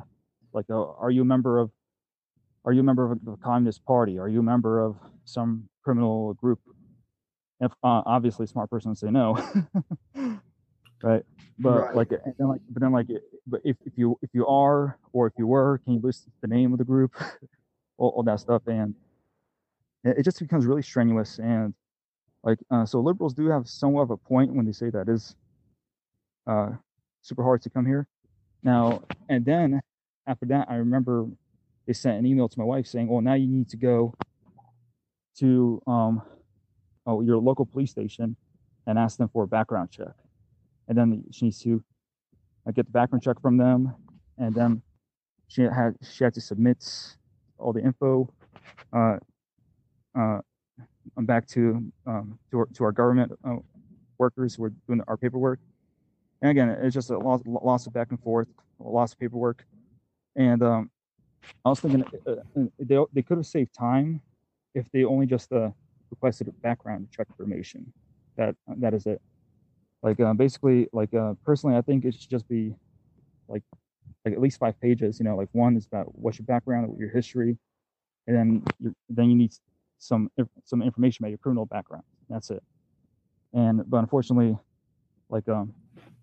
[0.59, 1.71] like uh, are you a member of
[2.65, 4.19] are you a member of the communist party?
[4.19, 6.59] Are you a member of some criminal group?
[7.61, 9.37] If uh, obviously a smart person would say no
[11.03, 11.23] right?
[11.61, 11.97] But Right.
[11.97, 13.07] like and then like but then like
[13.47, 16.49] but if, if you if you are or if you were can you list the
[16.49, 17.15] name of the group?
[18.01, 18.95] All, all that stuff and
[20.05, 21.75] it, it just becomes really strenuous and
[22.45, 25.35] like uh, so liberals do have somewhat of a point when they say that is
[26.47, 26.71] uh
[27.23, 28.07] super hard to come here.
[28.63, 29.81] Now and then
[30.29, 31.27] after that i remember
[31.87, 34.15] they sent an email to my wife saying well now you need to go
[35.37, 36.23] to um
[37.07, 38.37] oh your local police station
[38.89, 40.15] and ask them for a background check.
[40.89, 41.85] And then she needs to
[42.67, 43.95] uh, get the background check from them.
[44.39, 44.83] And then
[45.47, 46.85] she had she had to submit
[47.59, 48.33] all the info
[48.93, 49.17] uh
[50.19, 50.39] uh
[51.19, 53.57] back to um to our, to our government uh,
[54.17, 55.61] workers who are doing our paperwork.
[56.41, 59.65] And again it's just a lots, lots of back and forth lots of paperwork
[60.39, 60.91] and um
[61.67, 64.23] i was thinking uh, uh, they, they could have saved time
[64.75, 65.71] if they only just uh,
[66.11, 67.93] requested background check information
[68.37, 69.21] that that is it.
[70.03, 72.75] Like uh, basically like uh, personally i think it should just be
[73.49, 73.65] like
[74.25, 77.11] like at least five pages you know like one is about what's your background your
[77.11, 77.59] history
[78.29, 79.53] and then you then you need
[79.99, 80.31] some
[80.65, 82.05] some information about your criminal background.
[82.29, 82.63] That's it.
[83.53, 84.57] And but unfortunately
[85.31, 85.75] like um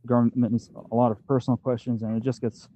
[0.05, 2.69] government needs a lot of personal questions and it just gets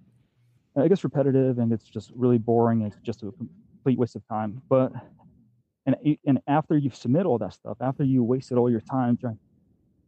[0.76, 4.28] it gets repetitive and it's just really boring and it's just a complete waste of
[4.28, 4.62] time.
[4.70, 4.92] But
[5.86, 9.40] and and after you submit all that stuff after you wasted all your time trying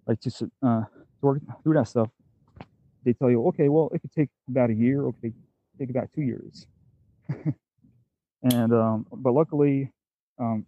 [0.07, 0.29] like to
[0.63, 0.87] uh to
[1.21, 2.09] work through that stuff
[3.03, 5.33] they tell you okay well it could take about a year could
[5.79, 6.67] take about two years.
[8.43, 9.91] And um but luckily
[10.39, 10.65] um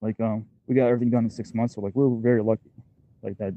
[0.00, 2.70] like um we got everything done in six months so like we were very lucky
[3.22, 3.52] like that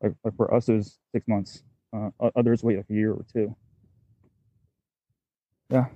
[0.00, 3.24] like, like for us it was six months uh others wait like a year or
[3.32, 3.56] two
[5.72, 5.86] yeah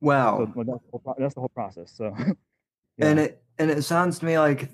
[0.00, 0.38] Wow.
[0.38, 2.14] so that's, the whole pro- that's the whole process so
[2.98, 4.68] And it and it sounds to me like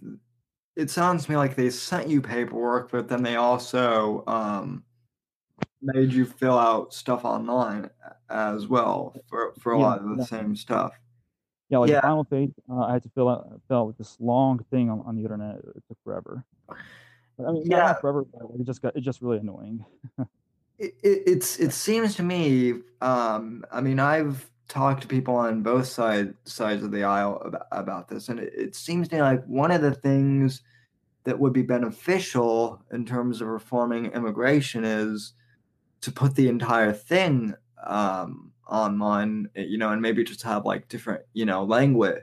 [0.76, 4.84] it sounds to me like they sent you paperwork, but then they also um,
[5.82, 7.88] made you fill out stuff online
[8.28, 10.24] as well for for a Yeah, lot of the yeah.
[10.24, 10.92] same stuff.
[11.68, 11.96] Yeah, like Yeah.
[11.96, 15.00] the final page, uh, I had to fill out fill out this long thing on,
[15.06, 15.56] on the internet.
[15.76, 16.44] It took forever.
[17.37, 17.78] But, I mean, Yeah.
[17.78, 18.24] not forever.
[18.24, 19.84] But it just got it just really annoying.
[20.79, 22.75] It, it, it's it seems to me.
[23.01, 27.67] Um, I mean, I've talked to people on both side sides of the aisle about,
[27.73, 30.62] about this, and it, it seems to me like one of the things
[31.25, 35.35] that would be beneficial in terms of reforming immigration is
[36.03, 37.55] to put the entire thing
[37.87, 42.23] um, online, you know, and maybe just have like different, you know, language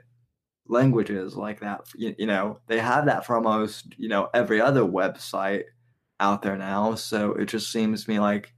[0.68, 1.82] languages like that.
[1.96, 5.64] You, you know, they have that for almost, you know, every other website
[6.20, 6.94] out there now.
[6.94, 8.52] So it just seems to me like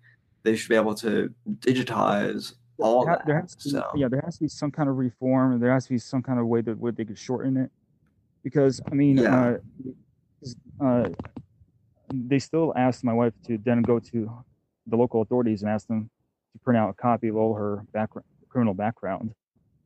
[0.45, 3.27] they should be able to digitize all There that.
[3.27, 5.63] there has to be, so yeah, there has to be some kind of reform, and
[5.63, 7.71] there has to be some kind of way that where they could shorten it.
[8.45, 9.57] Because I mean, Yeah.
[10.81, 11.09] uh, uh,
[12.13, 14.31] they still asked my wife to then go to
[14.87, 16.09] the local authorities and ask them
[16.53, 19.35] to print out a copy of all her background, criminal background,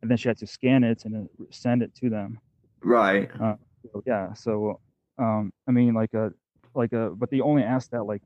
[0.03, 2.39] and then she had to scan it and send it to them.
[2.83, 3.31] right.
[3.93, 4.81] So, yeah so
[5.19, 6.31] um i mean like a
[6.75, 8.23] like a but they only asked that like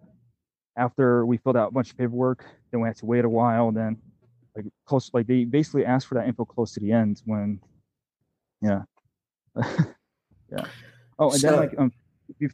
[0.76, 3.70] after we filled out a bunch of paperwork then we had to wait a while
[3.72, 3.96] then
[4.54, 7.61] like close like they basically asked for that info close to the end when
[8.62, 8.82] yeah.
[10.50, 10.64] Yeah.
[11.18, 11.92] Oh and So- then like um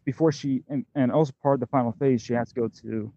[0.05, 3.12] before she and, and also part of the final phase she has to go to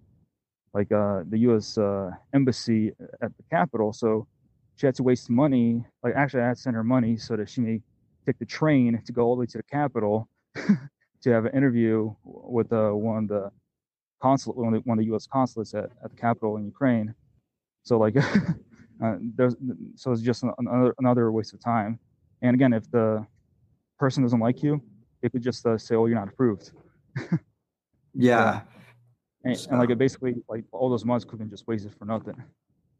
[0.73, 4.25] like uh the us uh embassy at the capital so
[4.75, 7.49] she had to waste money like actually i had to send her money so that
[7.49, 7.81] she may
[8.25, 10.27] take the train to go all the way to the Capital
[11.25, 13.51] to have an interview with uh, one of the
[14.21, 15.25] consulate, one of the, one of the U.S.
[15.25, 17.15] consulates at, at the capital in Ukraine.
[17.81, 18.15] So like,
[19.03, 19.55] uh, there's
[19.95, 21.99] so it's just an- another another waste of time.
[22.43, 23.25] And again, if the
[23.97, 24.79] person doesn't like you,
[25.21, 26.71] they could just uh, say, "Oh, you're not approved,"
[28.13, 28.61] Yeah.
[29.43, 32.05] and, and like it basically like all those months could have been just wasted for
[32.05, 32.35] nothing.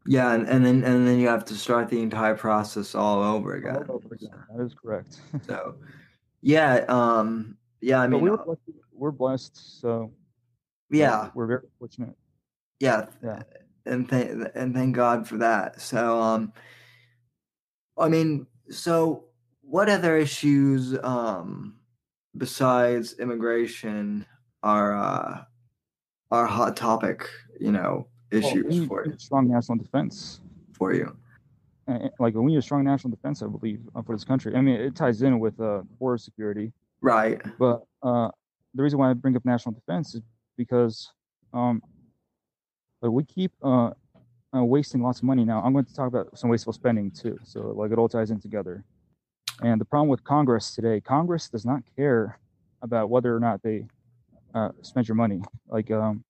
[0.08, 3.54] Yeah, and, and then and then you have to start the entire process all over
[3.54, 3.86] again.
[3.88, 4.32] All over again.
[4.50, 5.20] That is correct.
[5.46, 5.76] So,
[6.42, 8.56] yeah, um, yeah, I mean, we're uh,
[8.92, 10.12] we're blessed, so
[10.90, 12.16] yeah, we're very fortunate.
[12.80, 13.44] yeah, Yeah.
[13.86, 15.80] and thank and thank God for that.
[15.80, 16.52] So, um,
[17.96, 19.26] I mean, so
[19.62, 21.76] what other issues, um,
[22.36, 24.26] besides immigration,
[24.64, 25.44] are uh,
[26.32, 27.30] are hot topic,
[27.60, 30.42] you know, Well, issues we for you strong national defense.
[30.74, 31.16] for you?
[32.18, 34.56] like we need a strong national defense, I believe, for this country.
[34.56, 37.42] I mean, it ties in with uh, border security, Right.
[37.60, 38.30] but uh,
[38.74, 40.22] the reason why I bring up national defense is
[40.58, 41.12] because
[41.54, 41.82] um,
[43.02, 43.92] like we keep uh,
[44.56, 45.46] uh, wasting lots of money.
[45.46, 47.38] Now I'm going to talk about some wasteful spending too.
[47.44, 48.84] So like it all ties in together.
[49.62, 52.40] And the problem with Congress today, Congress does not care
[52.82, 53.86] about whether or not they
[54.54, 55.42] uh, spend your money.
[55.68, 56.24] Like um,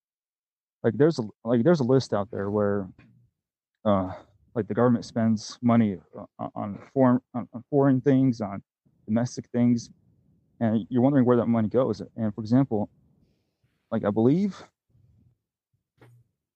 [0.84, 2.88] like there's a like there's a list out there where
[3.84, 4.12] uh,
[4.54, 5.98] like the government spends money
[6.40, 8.62] uh, on foreign on foreign things, on
[9.08, 9.90] domestic things,
[10.60, 12.02] and you're wondering where that money goes.
[12.16, 12.90] And for example,
[13.92, 14.62] like I believe,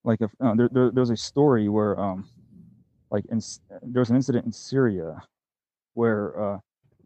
[0.04, 2.28] like if uh, there, there, there's a story where um,
[3.12, 3.42] like in,
[3.82, 5.22] there's an incident in Syria
[5.94, 6.58] where uh,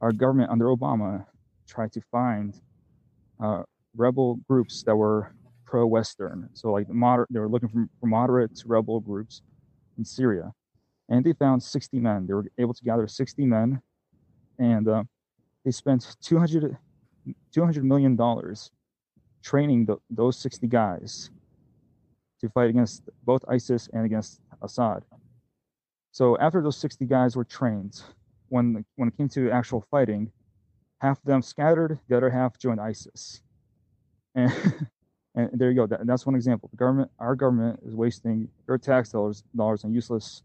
[0.01, 1.25] our government under Obama
[1.67, 2.59] tried to find
[3.41, 3.63] uh,
[3.95, 5.33] rebel groups that were
[5.65, 6.49] pro-Western.
[6.53, 9.41] So like the moderate, they were looking for, for moderate rebel groups
[9.97, 10.51] in Syria,
[11.09, 12.27] and they found 60 men.
[12.27, 13.81] They were able to gather 60 men,
[14.59, 15.03] and uh,
[15.65, 16.77] they spent 200
[17.51, 18.71] 200 million dollars
[19.43, 21.30] training the, those 60 guys
[22.39, 25.03] to fight against both ISIS and against Assad.
[26.11, 28.01] So after those 60 guys were trained,
[28.49, 30.32] when when it came to actual fighting,
[31.01, 33.41] half of them scattered, the other half joined ISIS.
[35.36, 35.88] And and there you go.
[35.88, 36.69] That, that's one example.
[36.71, 40.43] The government, our government, is wasting their tax dollars dollars on useless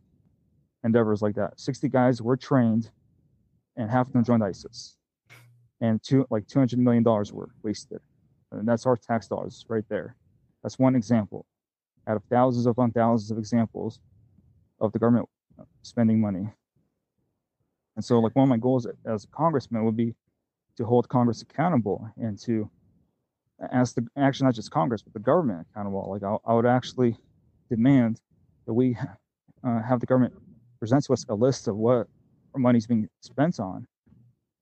[0.84, 1.58] endeavors like that.
[1.58, 2.90] 60 guys were trained,
[3.76, 4.97] and half of them joined ISIS
[5.80, 8.00] and two like 200 million dollars were wasted.
[8.52, 10.16] And that's our tax dollars right there.
[10.62, 11.46] That's one example.
[12.06, 14.00] Out of thousands upon thousands of examples
[14.80, 15.28] of the government
[15.82, 16.48] spending money.
[17.96, 20.14] And so like one of my goals as a congressman would be
[20.76, 22.70] to hold congress accountable and to
[23.72, 26.08] ask the actually not just congress but the government accountable.
[26.08, 27.16] Like i, I would actually
[27.68, 28.20] demand
[28.66, 28.96] that we
[29.64, 30.34] uh, have the government
[30.78, 32.06] present to us a list of what
[32.56, 33.86] money's being spent on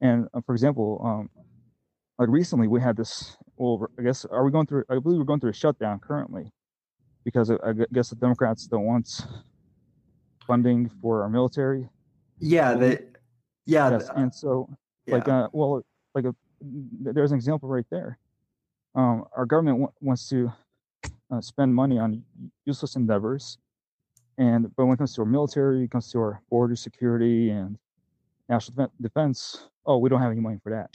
[0.01, 1.31] and uh, for example, um,
[2.19, 3.37] like recently we had this.
[3.57, 4.85] Well, I guess are we going through?
[4.91, 6.53] I believe we're going through a shutdown currently
[7.25, 9.27] because I guess the Democrats don't want
[10.47, 11.89] funding for our military.
[12.39, 12.99] Yeah, they.
[13.67, 14.69] Yeah, yes, and so
[15.07, 15.15] yeah.
[15.17, 15.83] like uh, well,
[16.15, 18.19] like a, there's an example right there.
[18.95, 20.53] Um, our government w- wants to
[21.33, 22.23] uh, spend money on
[22.65, 23.59] useless endeavors,
[24.39, 27.77] and but when it comes to our military, it comes to our border security and
[28.49, 30.91] national defense, oh, we don't have any money for that.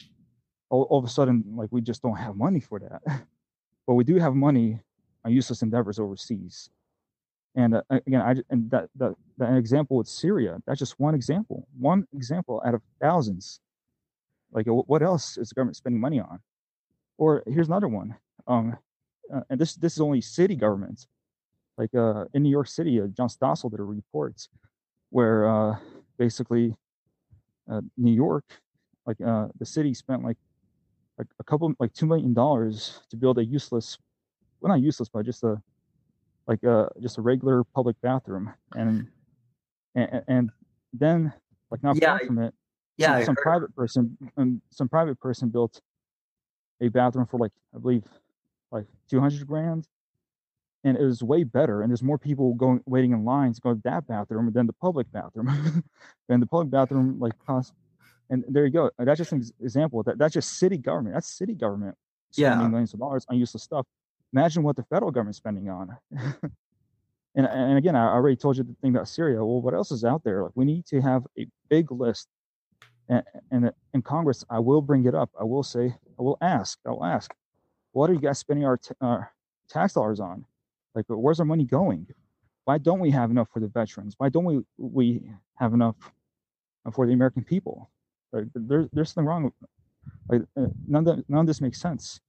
[0.69, 3.01] All, all of a sudden, like we just don't have money for that.
[3.87, 4.79] but we do have money
[5.25, 6.69] on useless endeavors overseas.
[7.55, 11.67] And uh, again, I and that, that that example with Syria, that's just one example,
[11.77, 13.59] one example out of thousands.
[14.53, 16.39] Like, what else is the government spending money on?
[17.17, 18.15] Or here's another one.
[18.47, 18.77] Um,
[19.33, 21.07] uh, and this this is only city governments.
[21.77, 24.47] Like uh, in New York City, uh, John Stossel did a report
[25.09, 25.75] where uh,
[26.17, 26.75] basically
[27.69, 28.45] uh, New York,
[29.05, 30.37] like uh, the city spent like
[31.19, 33.97] a, a couple like two million dollars to build a useless,
[34.59, 35.61] well not useless, but just a
[36.47, 39.07] like a uh, just a regular public bathroom, and
[39.95, 40.49] and, and
[40.93, 41.33] then
[41.69, 42.53] like not yeah, far from it,
[42.97, 45.81] yeah, some, some private person, um, some private person built
[46.81, 48.03] a bathroom for like I believe
[48.71, 49.87] like two hundred grand,
[50.83, 51.81] and it was way better.
[51.81, 54.73] And there's more people going waiting in lines to go to that bathroom than the
[54.73, 55.83] public bathroom.
[56.29, 57.73] and the public bathroom like cost.
[58.32, 58.89] And there you go.
[58.97, 60.01] Uh, that's just an example.
[60.03, 61.13] That that's just city government.
[61.13, 61.95] That's city government
[62.32, 62.67] spending yeah.
[62.67, 63.86] millions of dollars on useless stuff.
[64.34, 65.95] Imagine what the federal government's spending on.
[67.36, 69.43] and and again, I already told you the thing about Syria.
[69.45, 70.43] Well, what else is out there?
[70.43, 72.29] Like we need to have a big list.
[73.09, 75.29] And, and in Congress, I will bring it up.
[75.38, 76.79] I will say, I will ask.
[76.88, 77.29] I will ask,
[77.91, 79.34] what are you guys spending our, t- our
[79.67, 80.45] tax dollars on?
[80.95, 82.07] Like, where's our money going?
[82.63, 84.15] Why don't we have enough for the veterans?
[84.17, 85.95] Why don't we we have enough
[86.86, 87.89] uh, for the American people?
[88.32, 89.51] Like, there's there's something wrong.
[90.29, 92.19] Like, uh, none of none of this makes sense.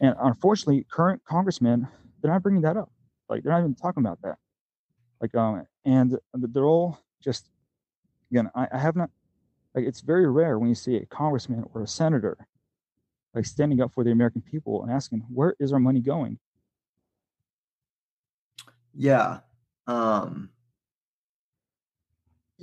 [0.00, 1.88] And unfortunately, current congressmen
[2.20, 2.90] they're not bringing that up.
[3.28, 4.38] Like, they're not even talking about that.
[5.20, 7.50] Like, um, and they're all just
[8.30, 8.50] again.
[8.54, 9.10] I, I have not
[9.74, 12.46] like it's very rare when you see a congressman or a senator
[13.34, 16.38] like standing up for the American people and asking, where is our money going?
[18.94, 19.40] Yeah.
[19.86, 20.50] Um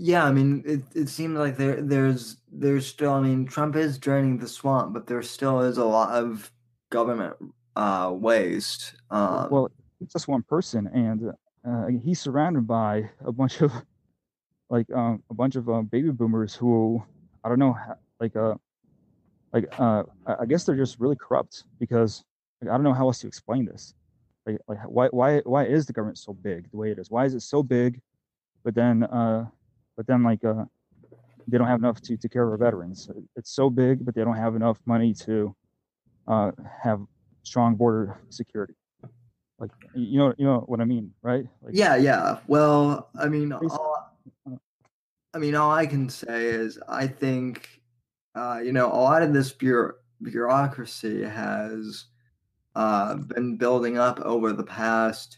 [0.03, 3.99] Yeah, I mean it it seems like there there's there's still I mean Trump is
[3.99, 6.51] draining the swamp, but there still is a lot of
[6.89, 7.35] government
[7.75, 8.95] uh waste.
[9.11, 9.69] Um Well,
[10.01, 11.31] it's just one person and
[11.63, 13.71] uh, he's surrounded by a bunch of
[14.71, 17.03] like um, a bunch of uh, baby boomers who
[17.43, 17.77] I don't know
[18.19, 18.55] like uh
[19.53, 22.23] like uh I guess they're just really corrupt because
[22.59, 23.93] like, I don't know how else to explain this
[24.47, 27.11] like, like why why why is the government so big the way it is?
[27.11, 28.01] Why is it so big?
[28.63, 29.45] But then uh,
[29.97, 30.65] but then like uh,
[31.47, 33.09] they don't have enough to take care of our veterans.
[33.35, 35.55] It's so big, but they don't have enough money to
[36.27, 37.01] uh, have
[37.43, 38.75] strong border security.
[39.59, 41.45] Like you know, you know what I mean, right?
[41.61, 42.39] Like, yeah, yeah.
[42.47, 44.17] Well, I mean, all,
[45.33, 47.81] I mean, all I can say is I think,
[48.33, 52.05] uh, you know, a lot of this bureau- bureaucracy has
[52.75, 55.37] uh, been building up over the past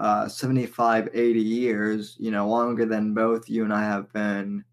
[0.00, 4.64] uh, 75, 80 years, you know, longer than both you and I have been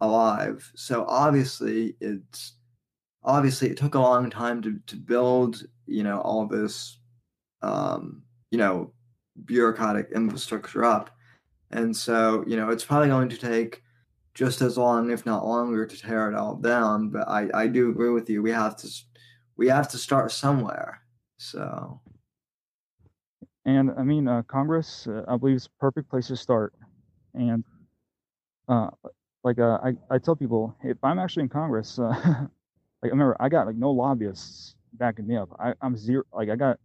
[0.00, 0.70] alive.
[0.76, 2.52] So obviously, it's
[3.24, 6.98] obviously it took a long time to, to build, you know, all this,
[7.62, 8.92] um, you know,
[9.44, 11.10] bureaucratic infrastructure up.
[11.72, 13.82] And so, you know, it's probably going to take
[14.34, 17.08] just as long, if not longer, to tear it all down.
[17.08, 18.40] But I, I do agree with you.
[18.40, 18.88] We have to,
[19.56, 21.00] we have to start somewhere.
[21.38, 22.00] So,
[23.64, 26.74] and I mean, uh, Congress, uh, I believe, is a perfect place to start.
[27.34, 27.64] And
[28.68, 28.90] uh,
[29.42, 32.08] like uh, I, I tell people, if I'm actually in Congress, uh,
[33.02, 35.48] like remember, I got like no lobbyists backing me up.
[35.58, 36.24] I, I'm zero.
[36.32, 36.78] Like I got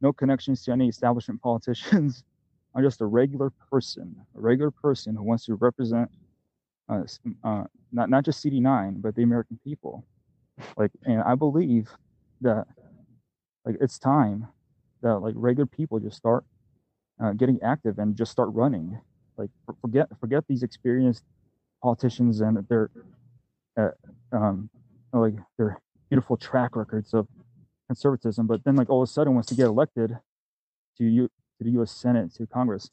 [0.00, 2.24] no connections to any establishment politicians.
[2.74, 6.10] I'm just a regular person, a regular person who wants to represent
[6.88, 7.02] uh,
[7.44, 10.04] uh, not not just CD9, but the American people.
[10.76, 11.90] Like, and I believe
[12.42, 12.66] that
[13.64, 14.48] like it's time
[15.02, 16.44] that like regular people just start
[17.22, 19.00] uh, getting active and just start running.
[19.36, 21.24] Like, forget forget these experienced
[21.82, 22.90] politicians and their
[23.78, 23.90] uh,
[24.32, 24.70] um,
[25.12, 27.26] like their beautiful track records of
[27.88, 30.16] conservatism, but then like all of a sudden wants to get elected
[30.98, 31.28] to you
[31.58, 31.90] to the U.S.
[31.90, 32.90] Senate to Congress,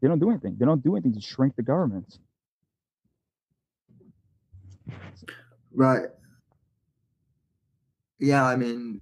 [0.00, 0.56] they don't do anything.
[0.58, 2.18] They don't do anything to shrink the government.
[5.72, 6.06] Right.
[8.18, 9.00] Yeah, I mean,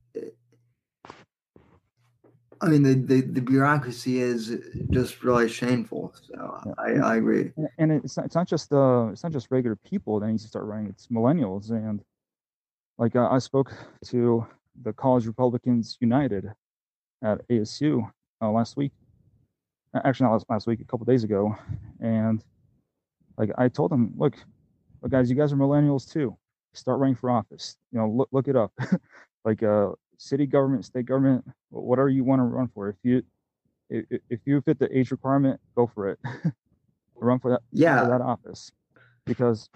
[2.60, 4.56] I mean the, the, the bureaucracy is
[4.90, 6.14] just really shameful.
[6.20, 6.72] So yeah.
[6.78, 7.52] I, I agree.
[7.78, 10.48] And it's not, it's not just uh it's not just regular people that needs to
[10.48, 10.88] start running.
[10.88, 12.02] It's millennials and
[12.98, 13.72] like uh, I spoke
[14.06, 14.46] to
[14.82, 16.52] the College Republicans United
[17.22, 18.10] at ASU
[18.42, 18.92] uh, last week.
[19.94, 21.56] Actually, not last, last week, a couple days ago,
[22.00, 22.44] and
[23.38, 24.36] like I told them, look,
[25.00, 26.36] look, guys, you guys are millennials too.
[26.74, 27.76] Start running for office.
[27.92, 28.72] You know, look look it up.
[29.44, 32.90] like uh, city government, state government, whatever you want to run for.
[32.90, 33.22] If you
[33.88, 36.18] if, if you fit the age requirement, go for it.
[37.20, 38.70] run for that yeah for that office
[39.24, 39.68] because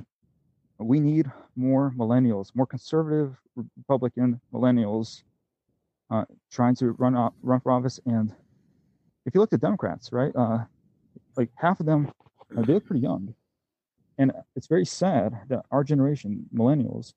[0.78, 3.36] we need more millennials, more conservative
[3.76, 5.22] Republican millennials
[6.11, 7.99] uh, trying to run off, run for office.
[8.07, 8.34] And
[9.26, 10.64] if you look at Democrats, right, uh,
[11.36, 12.11] like half of them,
[12.57, 13.34] uh, they look pretty young.
[14.18, 17.14] And it's very sad that our generation, millennials,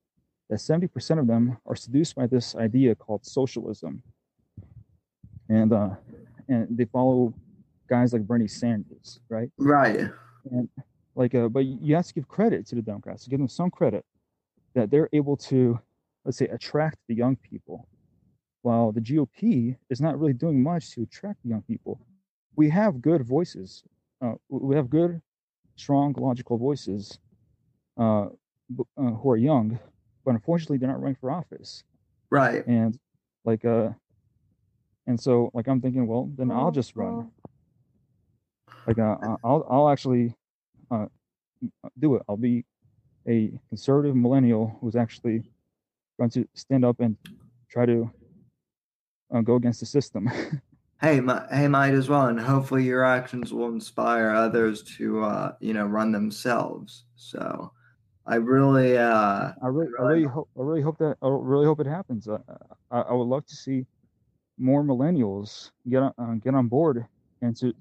[0.49, 4.03] that 70% of them are seduced by this idea called socialism.
[5.49, 5.89] And uh,
[6.47, 7.33] and they follow
[7.87, 9.49] guys like Bernie Sanders, right?
[9.57, 10.09] Right.
[10.51, 10.69] And
[11.15, 14.03] like, uh, but you have to give credit to the Democrats, give them some credit
[14.73, 15.79] that they're able to,
[16.25, 17.87] let's say, attract the young people,
[18.61, 22.01] while the GOP is not really doing much to attract the young people.
[22.55, 23.83] We have good voices.
[24.21, 25.21] Uh, we have good,
[25.75, 27.19] strong, logical voices
[27.97, 28.27] uh, uh,
[28.97, 29.79] who are young,
[30.25, 31.83] but unfortunately, they're not running for office.
[32.29, 32.65] Right.
[32.67, 32.97] And
[33.45, 33.89] like, uh,
[35.07, 37.31] and so like I'm thinking, well, then I'll just run.
[38.87, 40.35] Like, uh, I'll I'll actually
[40.91, 41.05] uh,
[41.99, 42.23] do it.
[42.27, 42.65] I'll be
[43.27, 45.43] a conservative millennial who's actually
[46.17, 47.17] going to stand up and
[47.69, 48.11] try to
[49.33, 50.29] uh, go against the system.
[51.01, 55.53] hey, my, hey, might as well, and hopefully your actions will inspire others to, uh,
[55.59, 57.05] you know, run themselves.
[57.15, 57.71] So,
[58.27, 61.79] I really, uh, I really, I really, hope, I really hope that, I really hope
[61.79, 62.27] it happens.
[62.27, 62.39] Uh,
[62.89, 63.85] I, I would love to see
[64.57, 67.05] more millennials get on, uh, get on board
[67.41, 67.73] and to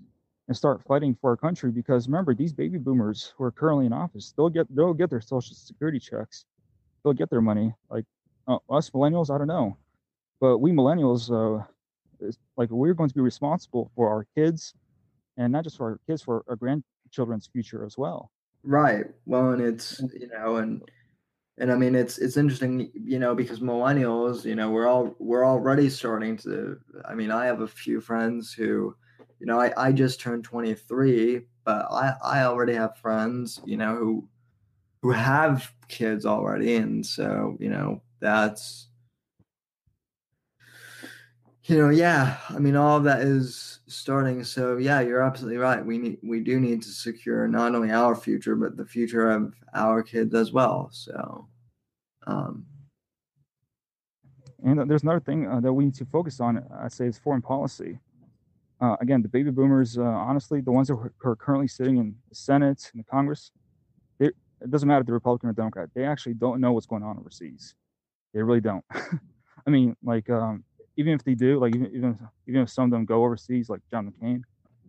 [0.48, 3.92] and start fighting for our country because remember these baby boomers who are currently in
[3.92, 6.44] office they'll get they'll get their social security checks.
[7.02, 7.72] They'll get their money.
[7.88, 8.04] Like
[8.48, 9.76] uh, us millennials i don't know.
[10.40, 11.64] But we millennials uh
[12.56, 14.74] like we're going to be responsible for our kids
[15.36, 18.30] and not just for our kids for our grandchildren's future as well
[18.64, 20.20] right well and it's mm.
[20.20, 20.82] you know and
[21.58, 25.46] and i mean it's it's interesting you know because millennials you know we're all we're
[25.46, 28.94] already starting to i mean i have a few friends who
[29.44, 33.94] you know, I, I just turned 23, but I, I already have friends, you know,
[33.94, 34.28] who
[35.02, 36.76] who have kids already.
[36.76, 38.88] And so, you know, that's
[41.64, 44.44] you know, yeah, I mean all of that is starting.
[44.44, 45.84] So yeah, you're absolutely right.
[45.84, 49.54] We need we do need to secure not only our future, but the future of
[49.74, 50.88] our kids as well.
[50.92, 51.48] So
[52.26, 52.66] um
[54.64, 57.42] and there's another thing uh, that we need to focus on, I say, is foreign
[57.42, 57.98] policy
[58.80, 62.34] uh, again, the baby boomers, uh, honestly, the ones who are currently sitting in the
[62.34, 63.50] Senate and the Congress,
[64.18, 65.88] they, it doesn't matter if they're Republican or Democrat.
[65.94, 67.74] They actually don't know what's going on overseas.
[68.32, 68.84] They really don't.
[69.66, 70.64] I mean, like, um,
[70.96, 73.80] even if they do, like even even even if some of them go overseas, like
[73.90, 74.42] John McCain,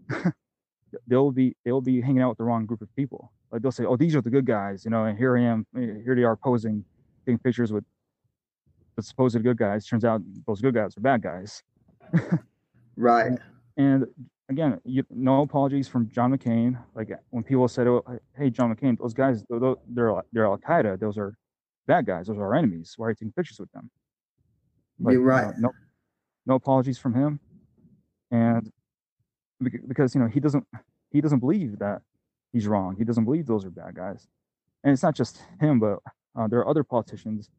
[1.07, 3.31] they'll be they'll be hanging out with the wrong group of people.
[3.51, 5.65] Like they'll say, "Oh, these are the good guys," you know, and here I am,
[5.75, 6.83] eh, here they are posing,
[7.25, 7.83] taking pictures with
[8.95, 9.85] the supposed good guys.
[9.85, 11.63] Turns out those good guys are bad guys.
[12.95, 13.37] right.
[13.77, 14.05] And
[14.47, 16.81] again, you, no apologies from John McCain.
[16.95, 18.05] Like when people said, "Oh,
[18.37, 20.97] hey, John McCain, those guys, they're they're, they're Al Qaeda.
[20.97, 21.37] Those are
[21.87, 22.27] bad guys.
[22.27, 22.93] Those are our enemies.
[22.95, 23.89] Why are you taking pictures with them?"
[24.97, 25.53] Like, You're right.
[25.59, 25.71] no,
[26.45, 27.39] no apologies from him,
[28.31, 28.71] and
[29.87, 30.65] because you know he doesn't
[31.11, 32.01] he doesn't believe that
[32.53, 32.95] he's wrong.
[32.97, 34.27] He doesn't believe those are bad guys,
[34.83, 35.99] and it's not just him, but
[36.37, 37.49] uh, there are other politicians,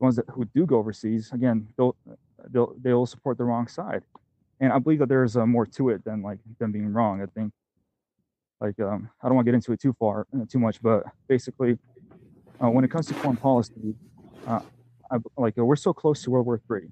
[0.00, 1.30] ones that who do go overseas.
[1.32, 1.96] Again, they'll
[2.50, 4.02] they'll they'll support the wrong side
[4.60, 7.22] and I believe that there's uh, more to it than like them being wrong.
[7.22, 7.52] I think,
[8.60, 11.04] like, um, I don't want to get into it too far, uh, too much, but
[11.28, 11.78] basically,
[12.62, 13.94] uh, when it comes to foreign policy,
[14.46, 14.60] uh,
[15.10, 16.88] I, like we're so close to World War Three,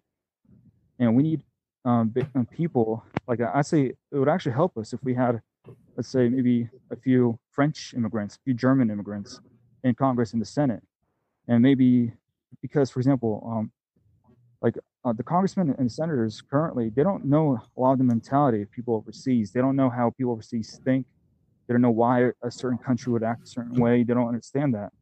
[0.99, 1.43] and we need
[1.85, 3.05] um, uh, people.
[3.29, 5.41] Like I say, it would actually help us if we had,
[5.97, 9.41] let's say, maybe a few French immigrants, a few German immigrants
[9.85, 10.83] in Congress and the Senate,
[11.49, 12.13] and maybe
[12.63, 13.73] because, for example, um,
[14.63, 18.63] like uh, the congressmen and senators currently they don't know a lot of the mentality
[18.63, 19.53] of people overseas.
[19.53, 21.07] They don't know how people overseas think.
[21.69, 24.03] They don't know why a certain country would act a certain way.
[24.03, 24.93] They don't understand that.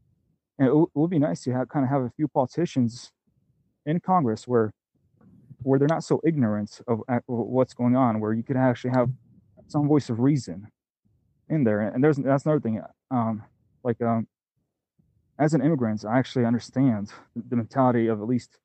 [0.58, 3.12] And it, w- it would be nice to have kind of have a few politicians
[3.86, 4.72] in congress where
[5.64, 9.10] where they're not so ignorant of, of what's going on where you could actually have
[9.66, 10.68] some voice of reason
[11.48, 13.42] in there and there's that's another thing um
[13.82, 14.26] like um
[15.38, 18.58] as an immigrant i actually understand the mentality of at least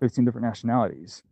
[0.00, 1.22] 15 different nationalities.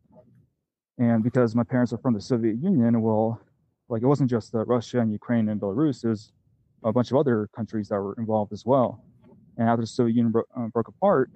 [0.98, 3.40] And because my parents are from the Soviet Union, well,
[3.88, 6.32] like it wasn't just uh, Russia and Ukraine and Belarus, there's
[6.84, 9.02] a bunch of other countries that were involved as well.
[9.56, 11.30] And after the Soviet Union bro- uh, broke apart,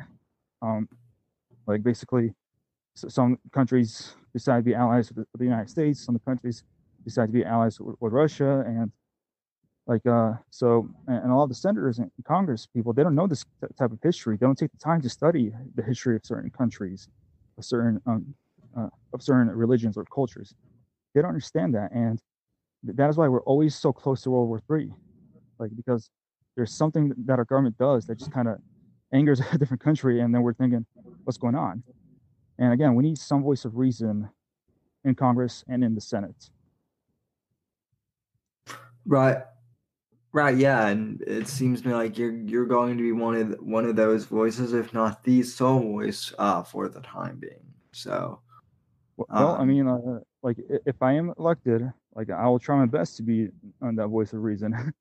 [0.63, 0.89] um,
[1.67, 2.33] like basically
[2.97, 6.65] some countries decided to be allies with the, United States, some countries
[7.05, 8.91] decided to be allies with, with Russia, and
[9.87, 13.27] like uh so and a lot of the senators and congress people they don't know
[13.27, 13.45] this
[13.79, 14.37] type of history.
[14.37, 17.09] They don't take the time to study the history of certain countries
[17.57, 18.35] of certain um,
[18.77, 20.55] uh, of certain religions or cultures.
[21.15, 22.21] They don't understand that and
[22.83, 24.93] that is why we're always so close to world war three
[25.59, 26.11] like because
[26.57, 28.59] there's something that our government does that just kind of
[29.13, 30.85] angers a different country and then we're thinking
[31.25, 31.83] what's going on
[32.59, 34.29] and again we need some voice of reason
[35.05, 36.51] in congress and in the senate
[39.07, 39.39] right
[40.37, 43.51] Right, yeah, and it seems to me like you're you're going to be one of
[43.53, 47.73] the, one of those voices, if not the sole voice, uh, for the time being.
[47.93, 48.41] So,
[49.17, 52.85] well, um, I mean, uh, like if I am elected, like I will try my
[52.85, 53.49] best to be
[53.81, 54.93] on that voice of reason.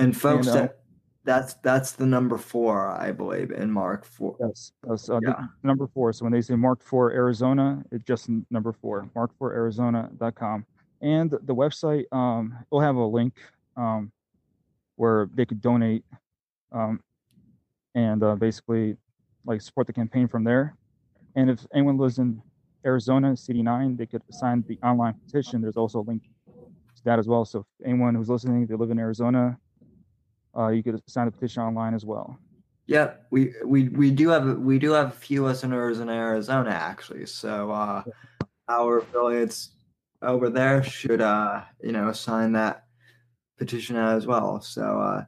[0.00, 0.78] And folks, and, uh, that,
[1.24, 4.36] that's that's the number four, I believe, in Mark four.
[4.40, 5.46] Yes, yes uh, yeah.
[5.62, 6.12] number four.
[6.12, 10.66] So when they say Mark for Arizona, it's just number four, mark4arizona.com.
[11.00, 13.34] And the website um, will have a link
[13.76, 14.10] um,
[14.96, 16.04] where they could donate
[16.72, 17.00] um,
[17.94, 18.96] and uh, basically
[19.44, 20.76] like support the campaign from there.
[21.36, 22.42] And if anyone lives in
[22.84, 25.60] Arizona, CD9, they could sign the online petition.
[25.60, 26.22] There's also a link
[26.96, 27.44] to that as well.
[27.44, 29.58] So if anyone who's listening, they live in Arizona,
[30.56, 32.38] uh, you could sign the petition online as well.
[32.86, 37.26] Yeah, we we we do have we do have a few listeners in Arizona actually.
[37.26, 38.02] So uh,
[38.66, 39.70] our affiliates
[40.22, 42.84] over there should uh you know sign that
[43.58, 44.60] petition as well.
[44.60, 45.24] So uh,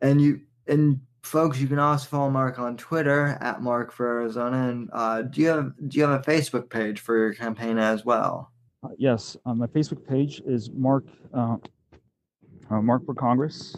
[0.00, 4.68] and you and folks, you can also follow Mark on Twitter at Mark for Arizona.
[4.68, 8.04] And uh, do you have do you have a Facebook page for your campaign as
[8.04, 8.52] well?
[8.82, 11.56] Uh, yes, uh, my Facebook page is Mark uh,
[12.70, 13.76] uh, Mark for Congress,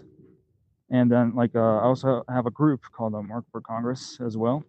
[0.91, 4.65] and then like uh, I also have a group called Mark for Congress as well.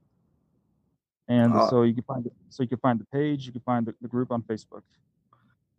[1.28, 3.94] And so you can find so you can find the page, you can find the,
[4.02, 4.82] the group on Facebook.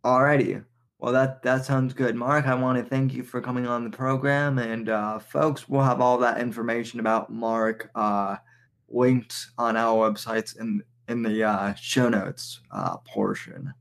[0.03, 0.63] Alrighty.
[0.99, 2.45] Well, that that sounds good, Mark.
[2.45, 5.99] I want to thank you for coming on the program, and uh, folks, we'll have
[5.99, 8.35] all that information about Mark uh,
[8.87, 13.73] linked on our websites in in the uh, show notes uh, portion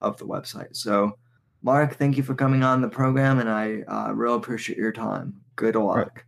[0.00, 0.74] of the website.
[0.74, 1.18] So,
[1.62, 5.34] Mark, thank you for coming on the program, and I uh, really appreciate your time.
[5.56, 6.24] Good luck.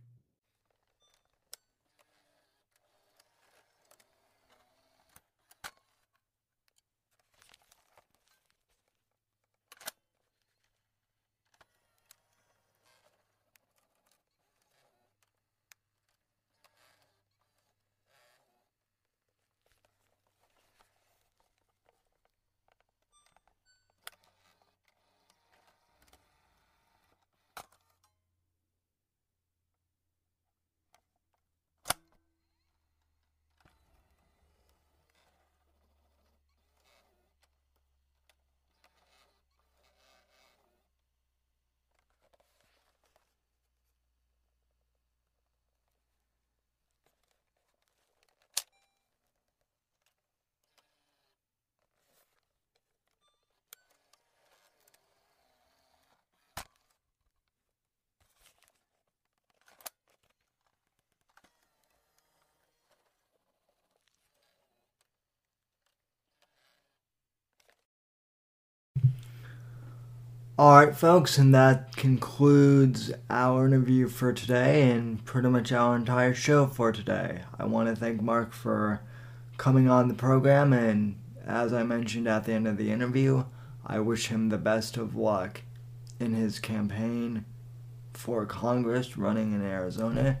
[70.59, 76.33] All right, folks, and that concludes our interview for today and pretty much our entire
[76.33, 77.43] show for today.
[77.59, 79.01] I want to thank Mark for
[79.57, 83.43] coming on the program, and as I mentioned at the end of the interview,
[83.85, 85.61] I wish him the best of luck
[86.19, 87.45] in his campaign
[88.13, 90.39] for Congress running in Arizona.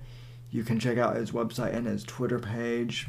[0.49, 3.07] You can check out his website and his Twitter page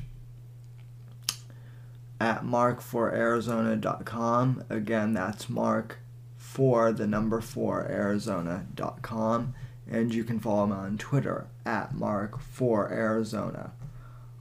[2.21, 4.65] at mark4arizona.com.
[4.69, 6.01] Again, that's mark
[6.49, 9.55] for the number 4 arizona.com
[9.87, 13.71] and you can follow him on Twitter at mark4arizona.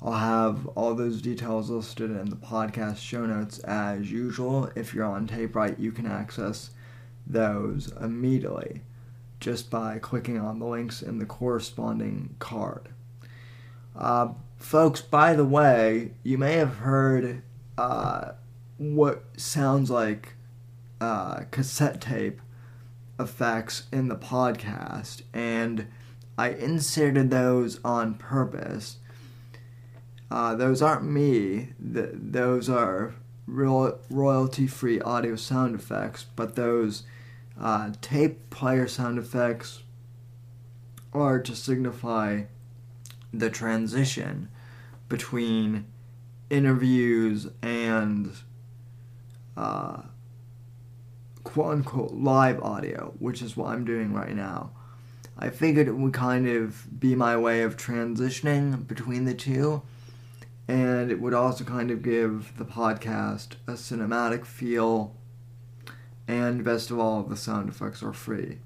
[0.02, 4.72] I'll have all those details listed in the podcast show notes as usual.
[4.74, 6.72] If you're on Tape Right, you can access
[7.26, 8.82] those immediately
[9.42, 12.90] just by clicking on the links in the corresponding card.
[13.96, 17.42] Uh, folks, by the way, you may have heard
[17.78, 18.32] uh,
[18.78, 20.37] what sounds like
[21.00, 22.42] uh, cassette tape
[23.20, 25.88] effects in the podcast, and
[26.38, 28.98] I inserted those on purpose.
[30.30, 31.70] Uh, those aren't me.
[31.82, 33.16] Th- those are
[33.48, 37.04] real royalty-free audio sound effects, but those
[37.60, 39.84] uh, tape player sound effects
[41.14, 42.44] are to signify
[43.34, 44.50] the transition
[45.10, 45.86] between
[46.50, 48.34] interviews and
[49.56, 50.02] uh,
[51.48, 54.72] quote unquote live audio, which is what I'm doing right now.
[55.40, 59.82] I figured it would kind of be my way of transitioning between the two,
[60.68, 65.16] and it would also kind of give the podcast a cinematic feel,
[66.28, 68.58] and best of all, the sound effects are free.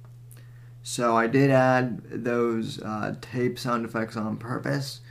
[0.82, 5.02] So I did add those uh, tape sound effects on purpose,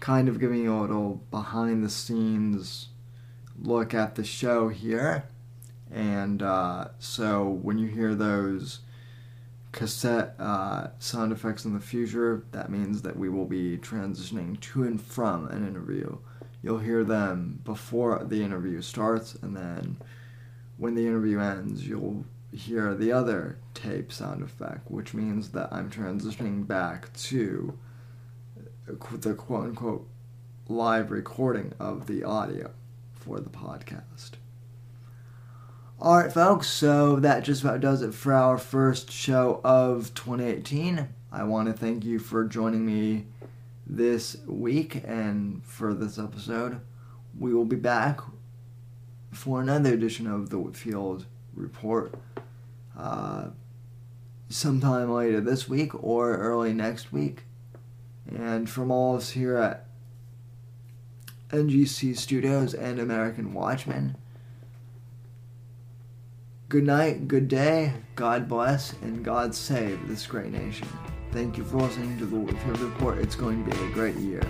[0.00, 2.88] kind of giving you a little behind the scenes
[3.62, 5.28] look at the show here.
[5.92, 8.80] And uh, so when you hear those
[9.72, 14.84] cassette uh, sound effects in the future, that means that we will be transitioning to
[14.84, 16.18] and from an interview.
[16.62, 19.98] You'll hear them before the interview starts, and then
[20.78, 25.90] when the interview ends, you'll hear the other tape sound effect, which means that I'm
[25.90, 27.78] transitioning back to
[28.86, 30.08] the quote unquote
[30.68, 32.70] live recording of the audio
[33.14, 34.32] for the podcast.
[35.98, 41.08] All right, folks, so that just about does it for our first show of 2018.
[41.32, 43.24] I want to thank you for joining me
[43.86, 46.82] this week and for this episode.
[47.38, 48.20] We will be back
[49.32, 51.24] for another edition of the Whitfield
[51.54, 52.14] Report
[52.94, 53.46] uh,
[54.50, 57.44] sometime later this week or early next week.
[58.30, 59.86] And from all of us here at
[61.48, 64.18] NGC Studios and American Watchmen,
[66.68, 70.88] good night, good day, God bless, and God save this great nation.
[71.30, 73.18] Thank you for listening to the Whitfield Report.
[73.18, 74.42] It's going to be a great year.